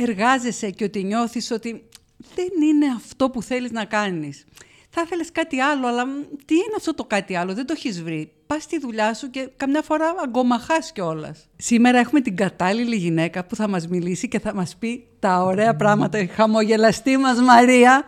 Εργάζεσαι 0.00 0.70
και 0.70 0.84
ότι 0.84 1.04
νιώθεις 1.04 1.50
ότι 1.50 1.88
δεν 2.34 2.68
είναι 2.68 2.86
αυτό 2.96 3.30
που 3.30 3.42
θέλεις 3.42 3.70
να 3.70 3.84
κάνεις. 3.84 4.44
Θα 4.90 5.02
ήθελες 5.04 5.32
κάτι 5.32 5.60
άλλο, 5.60 5.86
αλλά 5.86 6.04
τι 6.44 6.54
είναι 6.54 6.74
αυτό 6.76 6.94
το 6.94 7.04
κάτι 7.04 7.36
άλλο, 7.36 7.54
δεν 7.54 7.66
το 7.66 7.72
έχεις 7.76 8.02
βρει. 8.02 8.32
Πας 8.46 8.62
στη 8.62 8.78
δουλειά 8.78 9.14
σου 9.14 9.30
και 9.30 9.48
καμιά 9.56 9.82
φορά 9.82 10.14
αγκομαχάς 10.24 10.92
κιόλας. 10.92 11.48
Σήμερα 11.56 11.98
έχουμε 11.98 12.20
την 12.20 12.36
κατάλληλη 12.36 12.96
γυναίκα 12.96 13.44
που 13.44 13.56
θα 13.56 13.68
μας 13.68 13.88
μιλήσει 13.88 14.28
και 14.28 14.38
θα 14.38 14.54
μας 14.54 14.76
πει 14.76 15.08
τα 15.18 15.42
ωραία 15.42 15.76
πράγματα, 15.76 16.18
η 16.18 16.26
χαμογελαστή 16.26 17.16
μας 17.16 17.40
Μαρία, 17.40 18.04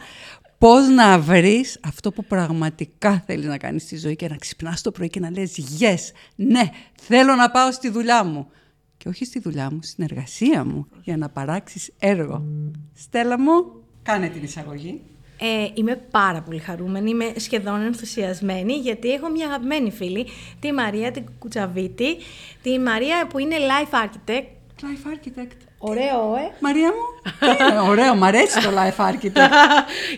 πώς 0.59 0.89
να 0.89 1.19
βρεις 1.19 1.79
αυτό 1.85 2.13
που 2.13 2.25
πραγματικά 2.25 3.23
θέλεις 3.27 3.47
να 3.47 3.59
κάνεις 3.59 3.83
στη 3.83 3.97
ζωή 3.97 4.17
και 4.17 4.29
να 4.29 4.37
ξυπνάς 4.37 4.83
το 4.83 4.91
πρωί 4.91 5.09
και 5.09 5.21
να 5.21 5.31
λες 5.31 5.59
yes, 5.81 6.13
ναι, 6.37 6.63
θέλω 7.01 7.35
να 7.35 7.51
πάω 7.51 7.73
στη 7.73 7.89
δουλειά 7.89 8.25
μου. 8.25 8.51
Και 9.03 9.09
όχι 9.09 9.25
στη 9.25 9.39
δουλειά 9.39 9.71
μου, 9.71 9.79
στην 9.83 10.05
εργασία 10.05 10.65
μου, 10.65 10.87
για 11.03 11.17
να 11.17 11.29
παράξεις 11.29 11.91
έργο. 11.99 12.45
Στέλλα 12.95 13.39
μου, 13.41 13.83
κάνε 14.03 14.29
την 14.29 14.43
εισαγωγή. 14.43 15.01
Ε, 15.39 15.69
είμαι 15.75 15.97
πάρα 15.97 16.43
πολύ 16.43 16.59
χαρούμενη, 16.59 17.11
είμαι 17.11 17.33
σχεδόν 17.37 17.81
ενθουσιασμένη 17.81 18.73
γιατί 18.73 19.13
έχω 19.13 19.31
μια 19.31 19.47
αγαπημένη 19.47 19.91
φίλη, 19.91 20.27
τη 20.61 20.73
Μαρία 20.73 21.11
την 21.11 21.25
Κουτσαβίτη, 21.39 22.17
τη 22.63 22.79
Μαρία 22.79 23.27
που 23.27 23.39
είναι 23.39 23.57
life 23.57 24.05
architect. 24.05 24.47
Life 24.81 25.15
architect. 25.15 25.70
Ωραίο, 25.83 26.37
ε! 26.37 26.51
Μαρία 26.61 26.89
μου, 26.89 27.31
τι 27.41 27.65
είναι, 27.65 27.81
ωραίο, 27.81 28.15
μου 28.15 28.25
αρέσει 28.25 28.63
το 28.63 28.71
life 28.71 29.11
architect. 29.11 29.51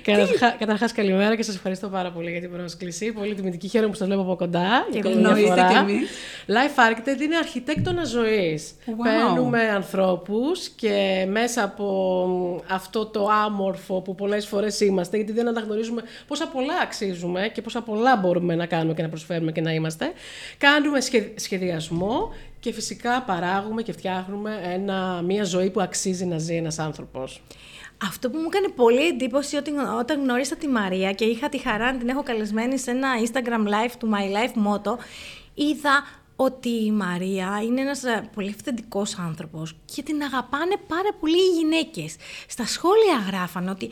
Καταρχά, 0.58 0.92
καλημέρα 0.92 1.36
και 1.36 1.42
σας 1.42 1.54
ευχαριστώ 1.54 1.88
πάρα 1.88 2.10
πολύ 2.10 2.30
για 2.30 2.40
την 2.40 2.50
πρόσκληση. 2.50 3.12
Πολύ 3.12 3.34
τιμητική 3.34 3.68
χαίρομαι 3.68 3.90
που 3.90 3.96
σας 3.96 4.06
βλέπω 4.06 4.22
από 4.22 4.36
κοντά. 4.36 4.86
Και 4.90 5.02
εννοείται 5.04 5.66
και 5.70 5.76
εμείς. 5.76 6.10
Life 6.46 6.90
Architect 6.90 7.20
είναι 7.20 7.36
αρχιτέκτονα 7.36 8.04
ζωής. 8.04 8.74
Wow. 8.86 8.92
Παίρνουμε 9.02 9.60
ανθρώπους 9.60 10.68
και 10.68 11.26
μέσα 11.30 11.62
από 11.64 12.62
αυτό 12.68 13.06
το 13.06 13.28
άμορφο 13.44 14.00
που 14.00 14.14
πολλές 14.14 14.46
φορές 14.46 14.80
είμαστε, 14.80 15.16
γιατί 15.16 15.32
δεν 15.32 15.48
αναγνωρίζουμε 15.48 16.02
πόσα 16.26 16.46
πολλά 16.46 16.74
αξίζουμε 16.82 17.50
και 17.54 17.62
πόσα 17.62 17.82
πολλά 17.82 18.16
μπορούμε 18.16 18.54
να 18.54 18.66
κάνουμε 18.66 18.94
και 18.94 19.02
να 19.02 19.08
προσφέρουμε 19.08 19.52
και 19.52 19.60
να 19.60 19.72
είμαστε, 19.72 20.12
κάνουμε 20.58 20.98
σχεδιασμό 21.34 22.32
και 22.62 22.72
φυσικά 22.72 23.22
παράγουμε 23.22 23.82
και 23.82 23.92
φτιάχνουμε 23.92 24.60
ένα, 24.62 25.22
μια 25.22 25.44
ζωή 25.44 25.70
που 25.70 25.80
αξίζει 25.80 26.24
να 26.24 26.38
ζει 26.38 26.54
ένας 26.54 26.78
άνθρωπος. 26.78 27.42
Αυτό 28.04 28.30
που 28.30 28.38
μου 28.38 28.46
έκανε 28.52 28.68
πολύ 28.68 29.06
εντύπωση 29.06 29.56
ότι 29.56 29.70
όταν 29.98 30.20
γνώρισα 30.20 30.56
τη 30.56 30.68
Μαρία 30.68 31.12
και 31.12 31.24
είχα 31.24 31.48
τη 31.48 31.58
χαρά 31.58 31.92
να 31.92 31.98
την 31.98 32.08
έχω 32.08 32.22
καλεσμένη 32.22 32.78
σε 32.78 32.90
ένα 32.90 33.08
Instagram 33.24 33.68
live 33.68 33.92
του 33.98 34.10
My 34.14 34.36
Life 34.36 34.66
Motto, 34.66 34.96
είδα 35.54 36.04
ότι 36.36 36.68
η 36.68 36.90
Μαρία 36.90 37.60
είναι 37.64 37.80
ένας 37.80 38.04
ε, 38.04 38.30
πολύ 38.34 38.48
αυθεντικός 38.48 39.18
άνθρωπος 39.18 39.76
και 39.84 40.02
την 40.02 40.22
αγαπάνε 40.22 40.74
πάρα 40.88 41.12
πολύ 41.20 41.36
οι 41.36 41.56
γυναίκες. 41.58 42.16
Στα 42.48 42.66
σχόλια 42.66 43.24
γράφανε 43.26 43.70
ότι 43.70 43.90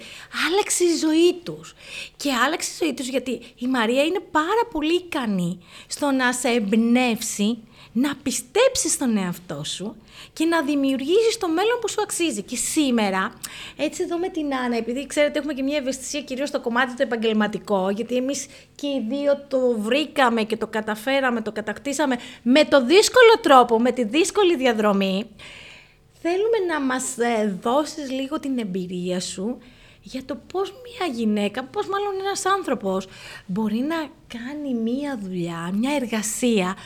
άλλαξε 0.49 0.85
η 0.85 0.97
ζωή 0.97 1.35
τους. 1.43 1.75
Και 2.17 2.33
άλλαξε 2.33 2.71
η 2.73 2.85
ζωή 2.85 2.95
τους 2.95 3.09
γιατί 3.09 3.41
η 3.57 3.67
Μαρία 3.67 4.05
είναι 4.05 4.21
πάρα 4.31 4.65
πολύ 4.73 4.95
ικανή 4.95 5.59
στο 5.87 6.11
να 6.11 6.33
σε 6.33 6.49
εμπνεύσει 6.49 7.59
να 7.93 8.17
πιστέψεις 8.23 8.93
στον 8.93 9.17
εαυτό 9.17 9.65
σου 9.65 9.97
και 10.33 10.45
να 10.45 10.63
δημιουργήσεις 10.63 11.39
το 11.39 11.49
μέλλον 11.49 11.79
που 11.81 11.89
σου 11.89 12.03
αξίζει. 12.03 12.43
Και 12.43 12.57
σήμερα, 12.57 13.33
έτσι 13.77 14.03
εδώ 14.03 14.19
με 14.19 14.29
την 14.29 14.55
Άννα, 14.55 14.77
επειδή 14.77 15.07
ξέρετε 15.07 15.39
έχουμε 15.39 15.53
και 15.53 15.63
μια 15.63 15.77
ευαισθησία 15.77 16.21
κυρίως 16.21 16.49
στο 16.49 16.61
κομμάτι 16.61 16.95
το 16.95 17.03
επαγγελματικό, 17.03 17.91
γιατί 17.91 18.17
εμείς 18.17 18.47
και 18.75 18.87
οι 18.87 19.07
δύο 19.09 19.45
το 19.49 19.59
βρήκαμε 19.79 20.43
και 20.43 20.57
το 20.57 20.67
καταφέραμε, 20.67 21.43
το 21.43 21.53
κατακτήσαμε 21.53 22.17
με 22.43 22.65
το 22.65 22.85
δύσκολο 22.85 23.39
τρόπο, 23.41 23.81
με 23.81 23.93
τη 23.93 24.05
δύσκολη 24.05 24.57
διαδρομή, 24.57 25.27
θέλουμε 26.23 26.59
να 26.69 26.81
μας 26.81 27.19
ε, 27.19 27.59
δώσεις 27.63 28.11
λίγο 28.11 28.41
την 28.41 28.59
εμπειρία 28.59 29.21
σου 29.21 29.59
για 30.03 30.25
το 30.25 30.41
πώς 30.53 30.71
μια 30.71 31.15
γυναίκα, 31.15 31.65
πώς 31.65 31.87
μάλλον 31.87 32.21
ένας 32.21 32.47
άνθρωπος 32.47 33.07
μπορεί 33.47 33.79
να 33.79 33.97
κάνει 34.39 34.75
μια 34.75 35.19
δουλειά, 35.23 35.71
μια 35.75 35.95
εργασία 35.95 36.77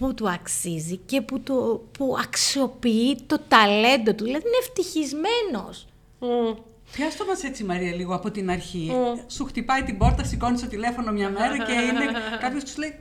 που 0.00 0.14
του 0.14 0.30
αξίζει 0.30 0.96
και 0.96 1.20
που, 1.20 1.40
το, 1.40 1.84
που 1.92 2.16
αξιοποιεί 2.24 3.18
το 3.26 3.40
ταλέντο 3.48 4.14
του. 4.14 4.24
Δηλαδή 4.24 4.46
είναι 4.46 4.56
ευτυχισμένος. 4.60 5.86
Mm. 6.20 6.56
Πιάστο 6.92 7.24
μας 7.24 7.42
έτσι 7.42 7.64
Μαρία 7.64 7.94
λίγο 7.94 8.14
από 8.14 8.30
την 8.30 8.50
αρχή. 8.50 8.92
Σου 9.26 9.44
χτυπάει 9.44 9.82
την 9.82 9.98
πόρτα, 9.98 10.24
σηκώνεις 10.24 10.60
το 10.60 10.66
τηλέφωνο 10.66 11.12
μια 11.12 11.30
μέρα 11.30 11.56
και 11.56 11.72
είναι 11.72 12.04
κάποιος 12.42 12.62
που 12.62 12.68
σου 12.68 12.78
λέει 12.78 12.94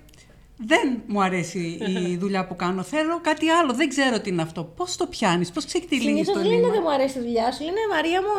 δεν 0.65 1.01
μου 1.07 1.23
αρέσει 1.23 1.59
η 1.87 2.17
δουλειά 2.21 2.45
που 2.45 2.55
κάνω. 2.55 2.83
Θέλω 2.83 3.19
κάτι 3.21 3.49
άλλο. 3.49 3.73
Δεν 3.73 3.89
ξέρω 3.89 4.19
τι 4.19 4.29
είναι 4.29 4.41
αυτό. 4.41 4.63
Πώς 4.63 4.95
το 4.95 5.05
πιάνεις, 5.05 5.51
πώς 5.51 5.65
ξεκτιλίγει 5.65 6.23
το 6.25 6.39
λένε 6.39 6.69
δεν 6.69 6.81
μου 6.83 6.91
αρέσει 6.91 7.17
η 7.17 7.21
δουλειά 7.21 7.51
σου. 7.51 7.63
Λένε 7.63 7.79
Μαρία 7.93 8.21
μου, 8.21 8.33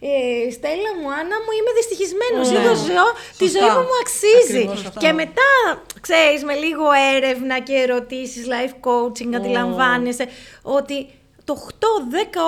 ε, 0.00 0.50
Στέλλα 0.50 0.90
μου, 1.00 1.08
Άννα 1.18 1.36
μου, 1.44 1.50
είμαι 1.58 1.72
δυστυχισμένος. 1.78 2.50
Ναι. 2.50 2.74
ζω, 2.74 3.06
τη 3.38 3.46
ζωή 3.54 3.70
μου 3.76 3.86
μου 3.90 3.98
αξίζει. 4.04 4.64
Και 4.98 5.12
μετά, 5.12 5.52
ξέρεις, 6.00 6.44
με 6.44 6.54
λίγο 6.54 6.84
έρευνα 7.16 7.60
και 7.60 7.74
ερωτήσεις, 7.74 8.46
life 8.52 8.76
coaching, 8.88 9.34
αντιλαμβάνεσαι 9.34 10.26
ότι 10.62 11.08
το 11.44 11.66
8-10 11.70 11.76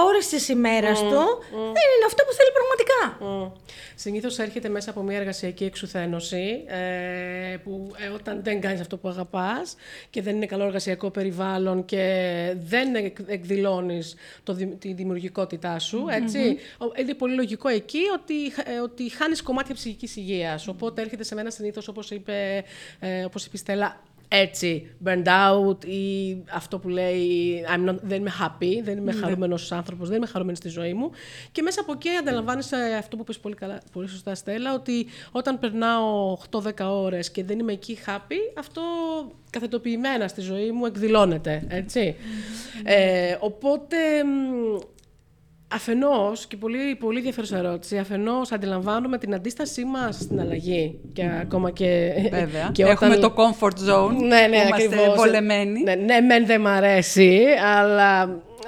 ώρες 0.07 0.29
της 0.29 0.49
ημέρας 0.49 0.99
του 0.99 1.25
δεν 1.51 1.87
είναι 1.93 2.07
αυτό 2.07 2.25
που 2.25 2.33
θέλει 2.33 2.51
πραγματικά. 2.53 3.19
Mm. 3.21 3.61
Συνήθως 3.95 4.39
έρχεται 4.39 4.69
μέσα 4.69 4.91
από 4.91 5.03
μια 5.03 5.19
εργασιακή 5.19 5.65
εξουθένωση 5.65 6.65
ε, 6.67 7.57
που 7.57 7.91
ε, 7.99 8.09
όταν 8.09 8.43
δεν 8.43 8.61
κάνεις 8.61 8.81
αυτό 8.81 8.97
που 8.97 9.09
αγαπάς 9.09 9.77
και 10.11 10.23
δεν 10.23 10.37
είναι 10.37 10.47
καλό 10.47 10.65
εργασιακό 10.65 11.11
περιβάλλον 11.11 11.84
και 11.84 12.55
δεν 12.59 12.95
εκδηλώνεις 13.27 14.15
το, 14.43 14.57
τη 14.79 14.93
δημιουργικότητά 14.93 15.78
σου, 15.78 16.07
έτσι, 16.11 16.59
είναι 16.97 17.15
πολύ 17.15 17.34
λογικό 17.34 17.69
εκεί 17.69 18.01
ότι, 18.15 18.47
ε, 18.47 18.78
ότι 18.83 19.11
χάνεις 19.11 19.43
κομμάτια 19.43 19.75
ψυχικής 19.75 20.17
υγείας. 20.17 20.69
Οπότε 20.69 21.03
έρχεται 21.03 21.25
σε 21.25 21.34
μένα 21.34 21.51
συνήθως, 21.51 21.89
όπως 21.89 22.11
είπε, 22.11 22.65
ε, 23.01 23.25
όπως 23.25 23.45
είπε 23.45 23.57
η 23.57 23.59
Στέλλα, 23.59 24.01
έτσι, 24.28 24.91
burned 25.04 25.26
out 25.26 25.84
ή 25.84 26.37
αυτό 26.50 26.78
που 26.78 26.88
λέει 26.88 27.64
I'm 27.75 27.88
not, 27.88 27.97
δεν 28.03 28.20
είμαι 28.20 28.32
happy, 28.41 28.82
δεν 28.82 28.97
είμαι 28.97 29.12
mm. 29.16 29.20
χαρούμενος 29.20 29.72
άνθρωπος, 29.72 30.09
δεν 30.09 30.16
είμαι 30.16 30.26
χαρούμενη 30.26 30.56
στη 30.56 30.69
ζωή 30.69 30.94
μου. 30.94 31.10
Και 31.53 31.62
μέσα 31.62 31.81
από 31.81 31.92
εκεί 31.92 32.09
ανταλαμβάνεσαι 32.09 32.76
αυτό 32.98 33.16
που 33.16 33.25
πες 33.25 33.38
πολύ, 33.38 33.54
καλά, 33.54 33.81
πολύ 33.92 34.09
σωστά 34.09 34.34
Στέλλα, 34.34 34.75
ότι 34.75 35.06
όταν 35.32 35.59
περνάω 35.59 36.38
8-10 36.50 36.70
ώρες 36.81 37.31
και 37.31 37.44
δεν 37.44 37.59
είμαι 37.59 37.72
εκεί 37.72 37.98
happy, 38.06 38.59
αυτό 38.59 38.82
καθετοποιημένα 39.50 40.28
στη 40.28 40.41
ζωή 40.41 40.70
μου 40.70 40.86
εκδηλώνεται, 40.86 41.66
έτσι. 41.69 42.16
Ε, 42.84 43.36
οπότε 43.41 43.97
Αφενός, 45.69 46.47
και 46.47 46.56
πολύ, 46.56 46.94
πολύ 46.94 47.16
ενδιαφέρουσα 47.16 47.56
ερώτηση, 47.56 47.99
αφενός 47.99 48.53
αντιλαμβάνουμε 48.53 49.19
την 49.19 49.34
αντίστασή 49.34 49.84
μας 49.84 50.16
στην 50.16 50.41
αλλαγή. 50.41 50.99
Και 51.12 51.31
ακόμα 51.41 51.71
και. 51.71 52.12
Βέβαια. 52.31 52.71
Και 52.72 52.84
όταν... 52.84 53.10
Έχουμε 53.10 53.16
το 53.16 53.34
comfort 53.37 53.91
zone. 53.91 54.12
Ναι, 54.12 54.47
ναι, 54.47 54.56
Είμαστε 54.56 55.12
βολεμένοι. 55.16 55.82
Ναι, 55.82 55.94
ναι, 55.94 56.21
μεν 56.21 56.47
δεν 56.47 56.60
μ' 56.60 56.66
αρέσει, 56.66 57.44
αλλά 57.78 58.22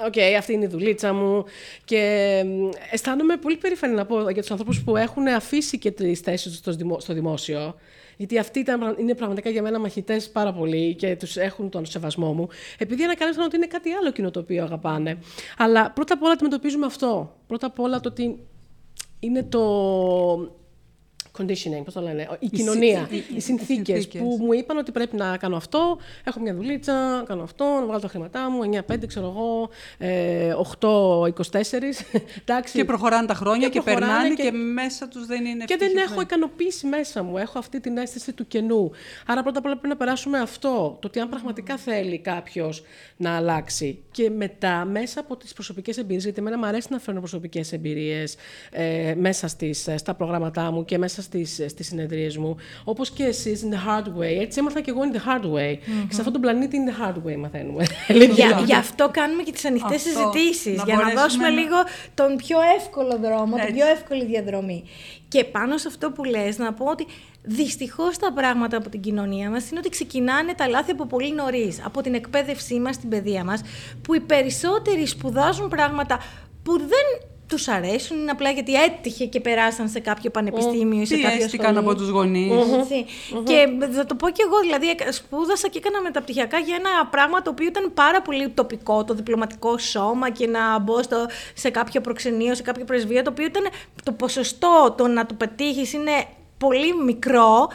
OK, 0.05 0.13
okay, 0.15 0.35
αυτή 0.37 0.53
είναι 0.53 0.65
η 0.65 0.67
δουλίτσα 0.67 1.13
μου. 1.13 1.45
Και 1.85 2.43
αισθάνομαι 2.91 3.37
πολύ 3.37 3.57
περήφανη 3.57 3.93
να 3.93 4.05
πω 4.05 4.29
για 4.29 4.41
τους 4.41 4.51
ανθρώπους 4.51 4.83
που 4.83 4.97
έχουν 4.97 5.27
αφήσει 5.27 5.77
και 5.77 5.91
τις 5.91 6.19
θέσεις 6.19 6.61
τους 6.61 6.75
στο 7.03 7.13
δημόσιο. 7.13 7.75
Γιατί 8.19 8.37
αυτοί 8.37 8.59
ήταν, 8.59 8.95
είναι 8.99 9.15
πραγματικά 9.15 9.49
για 9.49 9.61
μένα 9.61 9.79
μαχητές 9.79 10.29
πάρα 10.29 10.53
πολύ 10.53 10.95
και 10.95 11.15
τους 11.15 11.37
έχουν 11.37 11.69
τον 11.69 11.85
σεβασμό 11.85 12.33
μου. 12.33 12.47
Επειδή 12.77 13.03
ανακάλυψαν 13.03 13.43
ότι 13.43 13.55
είναι 13.55 13.65
κάτι 13.65 13.91
άλλο 13.91 14.07
εκείνο 14.07 14.31
το 14.31 14.39
οποίο 14.39 14.63
αγαπάνε. 14.63 15.17
Αλλά 15.57 15.91
πρώτα 15.91 16.13
απ' 16.13 16.23
όλα 16.23 16.31
αντιμετωπίζουμε 16.31 16.85
αυτό. 16.85 17.35
Πρώτα 17.47 17.67
απ' 17.67 17.79
όλα 17.79 17.99
το 17.99 18.09
ότι 18.09 18.39
είναι 19.19 19.43
το 19.43 19.59
conditioning, 21.39 21.81
πώς 21.83 21.93
το 21.93 22.01
λένε, 22.01 22.27
η 22.39 22.47
κοινωνία, 22.49 23.07
οι- 23.11 23.15
οι- 23.15 23.23
οι, 23.31 23.35
οι 23.35 23.39
συνθήκες 23.39 23.85
συνθήκες. 24.03 24.21
που 24.21 24.37
μου 24.41 24.53
είπαν 24.53 24.77
ότι 24.77 24.91
πρέπει 24.91 25.15
να 25.15 25.37
κάνω 25.37 25.55
αυτό, 25.55 25.97
έχω 26.23 26.39
μια 26.39 26.53
δουλίτσα, 26.55 27.23
κάνω 27.27 27.43
αυτό, 27.43 27.65
να 27.65 27.83
βγάλω 27.85 27.99
τα 27.99 28.07
χρήματά 28.07 28.49
μου, 28.51 28.59
9-5 28.63 29.07
ξέρω 29.07 29.25
εγώ, 29.27 29.69
ε, 29.97 30.53
8-24, 30.79 32.05
εντάξει. 32.41 32.73
Και 32.77 32.85
προχωράνε 32.85 33.27
τα 33.27 33.33
χρόνια 33.33 33.67
Και 33.67 33.73
και, 33.73 33.81
προχωράνε 33.81 34.11
περνάνε 34.11 34.33
και- 34.35 34.43
και, 34.43 34.51
μέσα 34.51 35.07
τους 35.07 35.25
δεν 35.25 35.45
είναι 35.45 35.63
Και 35.65 35.75
δεν 35.77 35.87
έχω 35.87 35.97
ευτυχισμένοι. 35.99 36.23
ικανοποίηση 36.27 36.87
μέσα 36.87 37.23
μου. 37.23 37.37
Έχω 37.37 37.59
αυτή 37.59 37.79
την 37.79 37.97
αίσθηση 37.97 38.33
του 38.33 38.47
κενού. 38.47 38.91
Άρα 39.25 39.41
πρώτα 39.43 39.59
απ' 39.59 39.65
όλα 39.65 39.73
πρέπει 39.73 39.87
να 39.87 39.97
περάσουμε 39.97 40.37
αυτό. 40.39 40.97
Το 41.01 41.07
ότι 41.07 41.19
αν 41.19 41.29
πραγματικά 41.29 41.77
θέλει 41.77 42.19
κάποιος 42.19 42.83
να 43.17 43.35
αλλάξει. 43.35 43.99
Και 44.11 44.29
μετά, 44.29 44.85
μέσα 44.85 45.19
από 45.19 45.35
τις 45.37 45.53
προσωπικές 45.53 45.97
εμπειρίες, 45.97 46.23
γιατί 46.23 46.39
εμένα 46.39 46.57
μου 46.57 46.65
αρέσει 46.65 46.87
να 46.91 46.99
φέρνω 46.99 47.19
προσωπικές 47.19 47.71
εμπειρίες 47.73 48.35
ε, 48.71 49.13
μέσα 49.17 49.47
στις, 49.47 49.87
ε, 49.87 49.97
στα 49.97 50.13
προγράμματά 50.13 50.71
μου 50.71 50.85
και 50.85 50.97
μέσα 50.97 51.21
στις 51.29 51.71
στις 51.71 51.87
συνεδρίες 51.87 52.37
μου. 52.37 52.55
Όπως 52.83 53.09
και 53.11 53.23
εσείς, 53.23 53.63
in 53.65 53.73
the 53.73 53.77
hard 53.77 54.07
way. 54.19 54.41
Έτσι 54.41 54.59
έμαθα 54.59 54.81
και 54.81 54.89
εγώ 54.89 54.99
in 55.11 55.15
the 55.15 55.19
hard 55.19 55.45
way. 55.45 55.77
Και 56.07 56.13
σε 56.13 56.17
αυτόν 56.17 56.31
τον 56.33 56.41
πλανήτη 56.41 56.77
in 56.85 56.89
the 56.89 57.07
hard 57.07 57.17
way 57.29 57.35
μαθαίνουμε. 57.37 57.85
Για, 58.33 58.59
γι' 58.67 58.73
αυτό 58.75 59.09
κάνουμε 59.11 59.43
και 59.43 59.51
τις 59.51 59.65
ανοιχτές 59.65 60.05
Αυτό. 60.05 60.31
συζητήσεις, 60.33 60.77
Να 60.77 60.83
για 60.83 60.95
να 60.95 60.99
μπορέσουμε 61.01 61.21
δώσουμε 61.21 61.43
να- 61.49 61.61
λίγο 61.61 61.75
τον 62.13 62.35
πιο 62.35 62.57
εύκολο 62.77 63.17
δρόμο, 63.21 63.55
την 63.55 63.63
Έτσι. 63.63 63.73
πιο 63.73 63.87
εύκολη 63.87 64.25
διαδρομή. 64.25 64.83
Και 65.27 65.43
πάνω 65.43 65.77
σε 65.77 65.87
αυτό 65.87 66.11
που 66.11 66.23
λες, 66.23 66.57
να 66.57 66.73
πω 66.73 66.85
ότι 66.85 67.05
δυστυχώς 67.43 68.17
τα 68.17 68.33
πράγματα 68.33 68.77
από 68.77 68.89
την 68.89 69.01
κοινωνία 69.01 69.49
μας 69.49 69.69
είναι 69.69 69.79
ότι 69.79 69.89
ξεκινάνε 69.89 70.53
τα 70.53 70.67
λάθη 70.67 70.91
από 70.91 71.05
πολύ 71.05 71.33
νωρίς, 71.33 71.81
από 71.85 72.01
την 72.01 72.13
εκπαίδευσή 72.13 72.79
μας, 72.79 72.97
την 72.97 73.09
παιδεία 73.09 73.43
μας, 73.43 73.61
που 74.01 74.13
οι 74.13 74.19
περισσότεροι 74.19 75.05
σπουδάζουν 75.05 75.69
πράγματα 75.69 76.19
που 76.63 76.77
δεν 76.77 77.28
τους 77.49 77.67
αρέσουν, 77.67 78.17
είναι 78.19 78.31
απλά 78.31 78.49
γιατί 78.49 78.73
έτυχε 78.73 79.25
και 79.25 79.39
περάσαν 79.39 79.89
σε 79.89 79.99
κάποιο 79.99 80.29
πανεπιστήμιο 80.29 81.01
ή 81.01 81.05
σε 81.05 81.15
κάποιο 81.17 81.37
Πιέστηκαν 81.37 81.65
σχολείο. 81.73 81.89
από 81.91 81.99
τους 81.99 82.09
γονείς. 82.09 82.51
Έτσι. 82.79 83.05
Και 83.43 83.67
θα 83.91 84.05
το 84.05 84.15
πω 84.15 84.29
και 84.29 84.43
εγώ, 84.45 84.59
δηλαδή 84.59 84.89
έκα- 84.89 85.11
σπούδασα 85.11 85.67
και 85.67 85.77
έκανα 85.77 86.01
μεταπτυχιακά 86.01 86.57
για 86.57 86.75
ένα 86.75 87.07
πράγμα 87.11 87.41
το 87.41 87.49
οποίο 87.49 87.67
ήταν 87.67 87.91
πάρα 87.93 88.21
πολύ 88.21 88.49
τοπικό, 88.49 89.03
το 89.03 89.13
διπλωματικό 89.13 89.77
σώμα 89.77 90.29
και 90.29 90.47
να 90.47 90.79
μπω 90.79 91.03
στο, 91.03 91.25
σε 91.53 91.69
κάποιο 91.69 92.01
προξενείο, 92.01 92.55
σε 92.55 92.61
κάποιο 92.61 92.85
πρεσβεία, 92.85 93.23
το 93.23 93.29
οποίο 93.29 93.45
ήταν 93.45 93.63
το 94.03 94.11
ποσοστό 94.11 94.93
το 94.97 95.07
να 95.07 95.25
το 95.25 95.33
πετύχεις 95.33 95.93
είναι 95.93 96.11
πολύ 96.59 96.95
μικρό. 97.03 97.67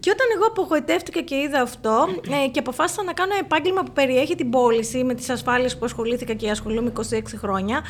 Και 0.00 0.10
όταν 0.10 0.26
εγώ 0.34 0.46
απογοητεύτηκα 0.46 1.20
και 1.20 1.36
είδα 1.36 1.60
αυτό 1.60 2.08
ε, 2.44 2.48
και 2.48 2.58
αποφάσισα 2.58 3.02
να 3.02 3.12
κάνω 3.12 3.34
επάγγελμα 3.40 3.82
που 3.82 3.92
περιέχει 3.92 4.34
την 4.34 4.50
πώληση 4.50 5.04
με 5.04 5.14
τις 5.14 5.30
ασφάλειες 5.30 5.78
που 5.78 5.84
ασχολήθηκα 5.84 6.32
και 6.32 6.50
ασχολούμαι 6.50 6.92
26 6.96 7.02
χρόνια 7.36 7.84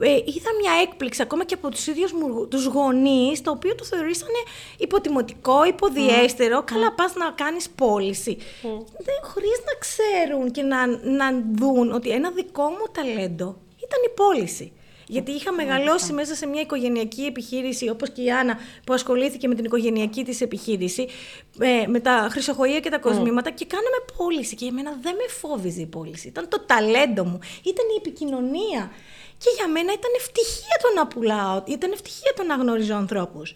ε, 0.00 0.10
είδα 0.10 0.50
μια 0.60 0.72
έκπληξη 0.82 1.22
ακόμα 1.22 1.44
και 1.44 1.54
από 1.54 1.68
τους 1.70 1.86
ίδιους 1.86 2.12
μου 2.12 2.46
τους 2.48 2.64
γονείς 2.64 3.40
το 3.42 3.50
οποίο 3.50 3.74
το 3.74 3.84
θεωρήσανε 3.84 4.40
υποτιμωτικό, 4.78 5.64
υποδιέστερο. 5.64 6.62
Καλά 6.62 6.92
πας 6.92 7.14
να 7.14 7.30
κάνεις 7.30 7.70
πώληση. 7.70 8.36
Δεν, 9.06 9.18
χωρίς 9.22 9.58
να 9.68 9.74
ξέρουν 9.78 10.50
και 10.50 10.62
να, 10.62 10.86
να 10.86 11.42
δουν 11.54 11.92
ότι 11.92 12.10
ένα 12.10 12.30
δικό 12.30 12.62
μου 12.62 12.86
ταλέντο 12.92 13.56
ήταν 13.76 14.00
η 14.06 14.10
πώληση 14.14 14.72
γιατί 15.06 15.30
είχα 15.30 15.52
μεγαλώσει 15.52 16.12
μέσα 16.12 16.34
σε 16.34 16.46
μια 16.46 16.60
οικογενειακή 16.60 17.22
επιχείρηση, 17.22 17.88
όπως 17.88 18.10
και 18.10 18.22
η 18.22 18.30
Άννα 18.30 18.58
που 18.86 18.92
ασχολήθηκε 18.92 19.48
με 19.48 19.54
την 19.54 19.64
οικογενειακή 19.64 20.24
της 20.24 20.40
επιχείρηση, 20.40 21.08
ε, 21.58 21.86
με 21.86 22.00
τα 22.00 22.28
χρυσοχοεία 22.30 22.80
και 22.80 22.90
τα 22.90 22.98
κοσμήματα 22.98 23.50
και 23.50 23.64
κάναμε 23.64 23.96
πώληση. 24.16 24.54
Και 24.54 24.66
εμένα 24.66 24.98
δεν 25.02 25.14
με 25.14 25.28
φόβιζε 25.28 25.80
η 25.80 25.86
πώληση. 25.86 26.28
Ήταν 26.28 26.48
το 26.48 26.60
ταλέντο 26.60 27.24
μου, 27.24 27.38
ήταν 27.62 27.86
η 27.94 27.96
επικοινωνία. 27.96 28.90
Και 29.38 29.50
για 29.56 29.68
μένα 29.68 29.92
ήταν 29.92 30.10
ευτυχία 30.16 30.76
το 30.82 30.88
να 30.94 31.06
πουλάω, 31.06 31.62
ήταν 31.66 31.92
ευτυχία 31.92 32.32
το 32.36 32.42
να 32.42 32.54
γνωρίζω 32.54 32.94
ανθρώπους. 32.94 33.54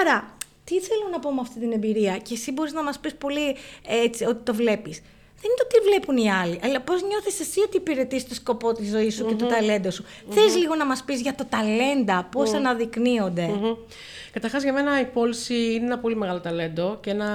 Άρα, 0.00 0.36
τι 0.64 0.80
θέλω 0.80 1.08
να 1.10 1.18
πω 1.18 1.32
με 1.32 1.40
αυτή 1.40 1.58
την 1.58 1.72
εμπειρία, 1.72 2.18
και 2.18 2.34
εσύ 2.34 2.52
μπορείς 2.52 2.72
να 2.72 2.82
μας 2.82 2.98
πεις 2.98 3.14
πολύ 3.14 3.56
έτσι, 3.86 4.24
ότι 4.24 4.42
το 4.42 4.54
βλέπεις. 4.54 5.02
Δεν 5.42 5.50
είναι 5.50 5.60
το 5.62 5.66
τι 5.66 5.78
βλέπουν 5.88 6.16
οι 6.16 6.30
άλλοι, 6.30 6.58
αλλά 6.64 6.80
πώς 6.80 7.02
νιώθεις 7.02 7.40
εσύ 7.40 7.60
ότι 7.60 7.76
υπηρετείς 7.76 8.28
το 8.28 8.34
σκοπό 8.34 8.72
της 8.72 8.90
ζωής 8.90 9.14
σου 9.14 9.26
και 9.26 9.34
το 9.34 9.46
ταλέντο 9.46 9.90
σου. 9.90 10.04
Θες 10.28 10.56
λίγο 10.56 10.74
να 10.74 10.86
μας 10.86 11.02
πεις 11.04 11.20
για 11.20 11.34
το 11.34 11.44
ταλέντα, 11.48 12.28
πώς 12.30 12.52
αναδεικνύονται; 12.52 13.46
Μμμ. 13.46 13.74
Καταρχάς, 14.32 14.62
για 14.62 14.72
μένα 14.72 15.00
η 15.00 15.04
πώληση 15.04 15.54
είναι 15.54 15.84
ένα 15.84 15.98
πολύ 15.98 16.16
μεγάλο 16.16 16.40
ταλέντο 16.40 16.98
και 17.00 17.10
ένα 17.10 17.26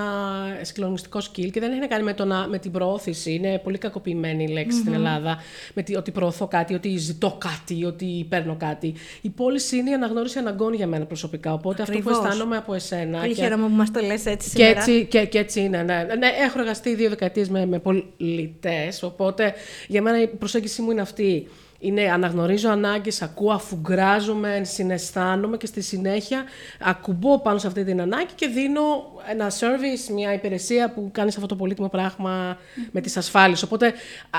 συγκλονιστικό 0.62 1.20
skill 1.20 1.50
και 1.52 1.60
δεν 1.60 1.72
έχει 1.72 1.80
να 1.80 1.88
κάνει 1.88 2.04
με, 2.04 2.14
το 2.14 2.26
να, 2.26 2.48
με 2.48 2.58
την 2.60 2.72
προώθηση. 2.72 3.34
Είναι 3.34 3.58
πολύ 3.64 3.78
κακοποιημένη 3.78 4.44
η 4.44 4.48
λέξη 4.48 4.78
στην 4.78 4.94
Ελλάδα. 4.94 5.38
Με 5.74 5.82
τη, 5.84 5.96
ότι 5.96 6.12
προωθώ 6.12 6.48
κάτι, 6.48 6.74
ότι 6.74 6.98
ζητώ 6.98 7.38
κάτι, 7.38 7.86
ότι 7.86 8.26
παίρνω 8.30 8.56
κάτι. 8.60 8.94
Η 9.22 9.30
πώληση 9.30 9.78
είναι 9.78 9.90
η 9.90 9.94
αναγνώριση 9.94 10.40
αναγκών 10.40 10.74
για 10.74 10.88
μένα 10.88 11.06
προσωπικά. 11.06 11.54
Οπότε 11.54 11.82
αυτό 11.82 11.98
Ακριβώς. 11.98 12.20
που 12.20 12.26
αισθάνομαι 12.26 12.58
από 12.58 12.74
εσένα. 12.74 13.20
Πολύ 13.20 13.34
και- 13.34 13.42
χαίρομαι 13.42 13.68
που 13.68 13.74
μας 13.76 13.92
το 13.92 14.00
λες 14.02 14.26
έτσι 14.26 14.50
και 14.50 14.64
σήμερα. 14.64 14.80
έτσι, 14.80 15.06
και, 15.06 15.26
και 15.26 15.38
έτσι 15.38 15.60
είναι, 15.62 15.78
ναι. 15.84 16.04
ναι. 16.18 16.28
Έχω 16.46 16.60
εργαστεί 16.60 16.96
δύο 16.96 17.10
δεκαετίες 17.10 17.50
με, 17.50 17.66
με 17.66 17.80
πολιτές, 18.18 19.04
οπότε 19.04 19.54
για 19.88 20.02
μένα 20.02 20.22
η 20.22 20.28
προσέγγιση 20.28 20.82
μου 20.82 20.92
είναι 20.92 21.02
αυτή. 21.02 21.48
Είναι 21.80 22.12
αναγνωρίζω 22.12 22.70
ανάγκες, 22.70 23.22
ακούω, 23.22 23.52
αφουγκράζομαι, 23.52 24.62
συναισθάνομαι 24.64 25.58
και 25.58 25.66
στη 25.66 25.82
συνέχεια 25.82 26.44
ακουμπώ 26.80 27.40
πάνω 27.40 27.58
σε 27.58 27.68
αυτή 27.68 27.84
την 27.84 28.02
ανάγκη 28.02 28.34
και 28.36 28.48
δίνω 28.48 28.82
ένα 29.30 29.50
service, 29.50 30.14
μια 30.14 30.34
υπηρεσία 30.34 30.92
που 30.92 31.10
κάνει 31.12 31.30
αυτό 31.30 31.46
το 31.46 31.56
πολύτιμο 31.56 31.90
πράγμα 31.90 32.58
με 32.92 33.02
τις 33.02 33.18
ασφάλειες. 33.18 33.64
Οπότε 33.64 33.88
α- 33.88 33.92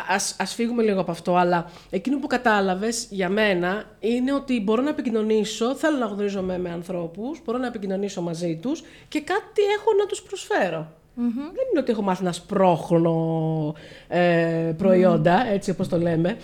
ας, 0.08 0.36
ας 0.38 0.54
φύγουμε 0.54 0.82
λίγο 0.82 1.00
από 1.00 1.10
αυτό, 1.10 1.36
αλλά 1.36 1.70
εκείνο 1.90 2.18
που 2.18 2.26
κατάλαβες 2.26 3.06
για 3.10 3.28
μένα 3.28 3.84
είναι 4.00 4.32
ότι 4.32 4.60
μπορώ 4.60 4.82
να 4.82 4.90
επικοινωνήσω, 4.90 5.74
θέλω 5.74 5.96
να 5.96 6.06
γνωρίζομαι 6.06 6.58
με 6.58 6.70
ανθρώπους, 6.70 7.40
μπορώ 7.44 7.58
να 7.58 7.66
επικοινωνήσω 7.66 8.22
μαζί 8.22 8.58
τους 8.62 8.82
και 9.08 9.20
κάτι 9.20 9.62
έχω 9.78 9.92
να 9.98 10.06
τους 10.06 10.22
προσφέρω. 10.22 10.92
Δεν 11.26 11.66
είναι 11.70 11.80
ότι 11.80 11.90
έχω 11.92 12.02
μάθει 12.02 12.24
να 12.24 12.32
σπρώχνω 12.32 13.74
ε, 14.08 14.72
προϊόντα, 14.76 15.46
έτσι 15.52 15.70
όπως 15.70 15.88
το 15.88 15.98
λέμε. 15.98 16.36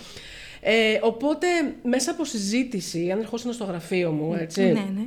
Ε, 0.61 0.99
οπότε, 1.01 1.47
μέσα 1.83 2.11
από 2.11 2.25
συζήτηση, 2.25 3.09
αν 3.11 3.19
ερχόσουν 3.19 3.53
στο 3.53 3.63
γραφείο 3.63 4.11
μου, 4.11 4.33
έτσι, 4.39 4.61
Ναι, 4.61 4.69
ναι. 4.95 5.05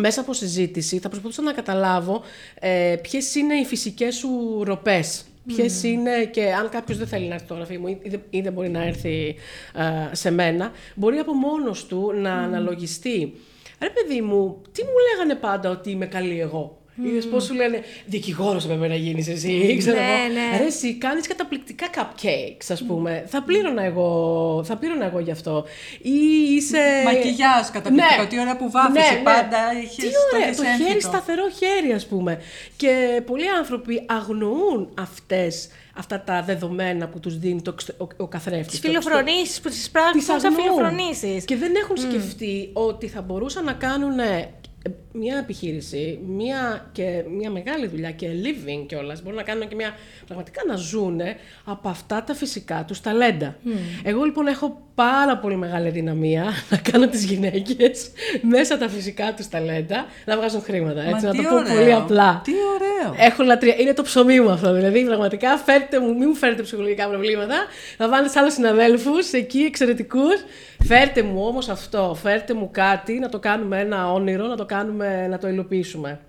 μέσα 0.00 0.20
από 0.20 0.32
συζήτηση 0.32 0.98
θα 0.98 1.08
προσπαθούσα 1.08 1.42
να 1.42 1.52
καταλάβω 1.52 2.22
ε, 2.60 2.96
ποιες 3.02 3.34
είναι 3.34 3.54
οι 3.54 3.64
φυσικές 3.64 4.14
σου 4.14 4.28
ροπές. 4.64 5.24
Ποιες 5.46 5.82
είναι 5.82 6.24
και 6.24 6.52
αν 6.52 6.68
κάποιος 6.68 6.98
δεν 6.98 7.06
θέλει 7.06 7.26
να 7.28 7.32
έρθει 7.34 7.46
στο 7.46 7.54
γραφείο 7.54 7.80
μου 7.80 7.86
ή, 7.88 7.98
ή 8.02 8.08
δεν- 8.08 8.22
ή 8.30 8.40
δεν 8.40 8.52
μπορεί 8.52 8.68
να 8.68 8.84
έρθει 8.84 9.34
ε, 10.10 10.14
σε 10.14 10.30
μένα, 10.30 10.70
μπορεί 10.94 11.16
από 11.18 11.32
μόνος 11.32 11.86
του 11.86 12.12
να 12.14 12.32
αναλογιστεί. 12.34 13.34
Ρε 13.80 13.90
παιδί 13.90 14.20
μου, 14.20 14.62
τι 14.72 14.82
μου 14.82 14.90
λέγανε 15.12 15.34
πάντα 15.40 15.70
ότι 15.70 15.90
είμαι 15.90 16.06
καλή 16.06 16.40
εγώ; 16.40 16.78
Είδες 17.02 17.26
πώς 17.28 17.44
σου 17.44 17.54
λένε 17.54 17.80
δικηγόρος 18.06 18.64
έπρεπε 18.64 18.88
να 18.88 18.94
γίνεις 18.94 19.28
εσύ, 19.28 19.50
ξέρω 19.78 19.96
Ναι, 19.96 20.02
εγώ. 20.04 20.32
ναι. 20.32 20.58
Ρε, 20.58 20.64
εσύ 20.64 20.94
κάνεις 20.94 21.26
καταπληκτικά 21.28 21.86
cupcakes, 21.94 22.66
ας 22.68 22.82
πούμε. 22.84 23.24
Θα 23.26 23.42
πλήρωνα 23.42 23.82
εγώ, 23.82 24.62
θα 24.64 24.76
πλήρωνα 24.76 25.04
εγώ 25.04 25.18
γι' 25.18 25.30
αυτό. 25.30 25.64
Ή 26.02 26.10
είσαι. 26.56 26.78
Μακιγιάζ 27.04 27.66
καταπληκτικό. 27.72 28.26
Τι 28.28 28.40
ώρα 28.40 28.56
που 28.56 28.70
βάφεσαι 28.70 29.20
πάντα, 29.24 29.58
είχες- 29.82 29.96
Τι 29.96 30.02
το 30.12 30.18
ωραία, 30.34 30.44
είχες 30.46 30.56
το 30.56 30.62
χέρι 30.64 30.82
έμφυτο. 30.82 31.00
σταθερό 31.08 31.42
χέρι, 31.58 31.92
ας 31.92 32.06
πούμε. 32.06 32.40
Και 32.76 33.22
πολλοί 33.26 33.48
άνθρωποι 33.58 34.02
αγνοούν 34.06 34.88
αυτές, 35.00 35.68
αυτά 35.96 36.20
τα 36.22 36.42
δεδομένα 36.42 37.08
που 37.08 37.20
τους 37.20 37.38
δίνει 37.38 37.62
το, 37.62 37.70
εξ- 37.74 37.88
ο, 37.98 38.06
ο 38.16 38.26
καθρέφτης. 38.28 38.66
Τις 38.70 38.80
το- 38.80 38.88
φιλοφρονήσεις 38.88 39.60
που 39.60 39.68
τις 39.68 39.78
τις 39.78 39.90
πράξουν 39.90 40.20
σαν 40.20 40.34
αγνοούν. 40.36 40.54
φιλοφρονήσεις. 40.62 41.44
Και 41.44 41.56
δεν 41.56 41.72
έχουν 41.82 41.96
σκεφτεί 41.96 42.70
ότι 42.72 43.08
θα 43.08 43.22
μπορούσαν 43.22 43.64
να 43.64 43.72
κάνουν 43.72 44.18
ε, 44.18 44.50
μια 45.12 45.38
επιχείρηση, 45.38 46.18
μια, 46.26 46.88
και 46.92 47.24
μια 47.38 47.50
μεγάλη 47.50 47.86
δουλειά 47.86 48.10
και 48.10 48.28
living 48.44 48.84
κιόλας. 48.86 49.22
Μπορούν 49.22 49.38
να 49.38 49.42
κάνουν 49.44 49.68
και 49.68 49.74
μια. 49.74 49.94
πραγματικά 50.26 50.62
να 50.66 50.76
ζουν 50.76 51.20
από 51.64 51.88
αυτά 51.88 52.22
τα 52.24 52.34
φυσικά 52.34 52.84
τους 52.86 53.00
ταλέντα. 53.00 53.56
Εγώ 54.02 54.24
λοιπόν 54.24 54.46
έχω 54.46 54.82
πάρα 54.94 55.38
πολύ 55.38 55.56
μεγάλη 55.56 55.90
δυναμία 55.90 56.44
να 56.70 56.76
κάνω 56.76 57.06
τις 57.08 57.24
γυναίκες 57.24 58.10
μέσα 58.42 58.78
τα 58.78 58.88
φυσικά 58.88 59.34
τους 59.36 59.48
ταλέντα 59.48 60.06
να 60.24 60.36
βγάζουν 60.36 60.62
χρήματα. 60.62 61.02
Μα 61.02 61.08
Έτσι, 61.08 61.24
να 61.24 61.30
τι 61.30 61.36
το 61.36 61.48
πω 61.48 61.54
ωραίο. 61.54 61.74
πολύ 61.74 61.92
απλά. 61.92 62.40
Τι 62.44 62.52
ωραίο. 62.74 63.26
Έχω 63.26 63.42
λατρεία. 63.42 63.74
Είναι 63.78 63.92
το 63.92 64.02
ψωμί 64.02 64.40
μου 64.40 64.50
αυτό. 64.50 64.72
Δηλαδή, 64.72 65.04
πραγματικά 65.04 65.56
φέρτε 65.56 66.00
μου, 66.00 66.14
μην 66.16 66.28
μου 66.28 66.34
φέρετε 66.34 66.62
ψυχολογικά 66.62 67.08
προβλήματα. 67.08 67.54
Να 67.98 68.08
βάλετε 68.08 68.28
σε 68.28 68.38
άλλους 68.38 68.52
συναδέλφους 68.52 69.32
εκεί, 69.32 69.58
εξαιρετικούς. 69.58 70.44
Φέρτε 70.86 71.22
μου 71.22 71.44
όμως 71.46 71.68
αυτό. 71.68 72.16
Φέρτε 72.22 72.54
μου 72.54 72.68
κάτι, 72.72 73.18
να 73.18 73.28
το 73.28 73.38
κάνουμε 73.38 73.80
ένα 73.80 74.12
όνειρο, 74.12 74.46
να 74.46 74.56
το 74.56 74.64
κάνουμε, 74.64 74.72
να 75.28 75.38
το 75.38 75.48
υλοποιήσουμε 75.48 76.20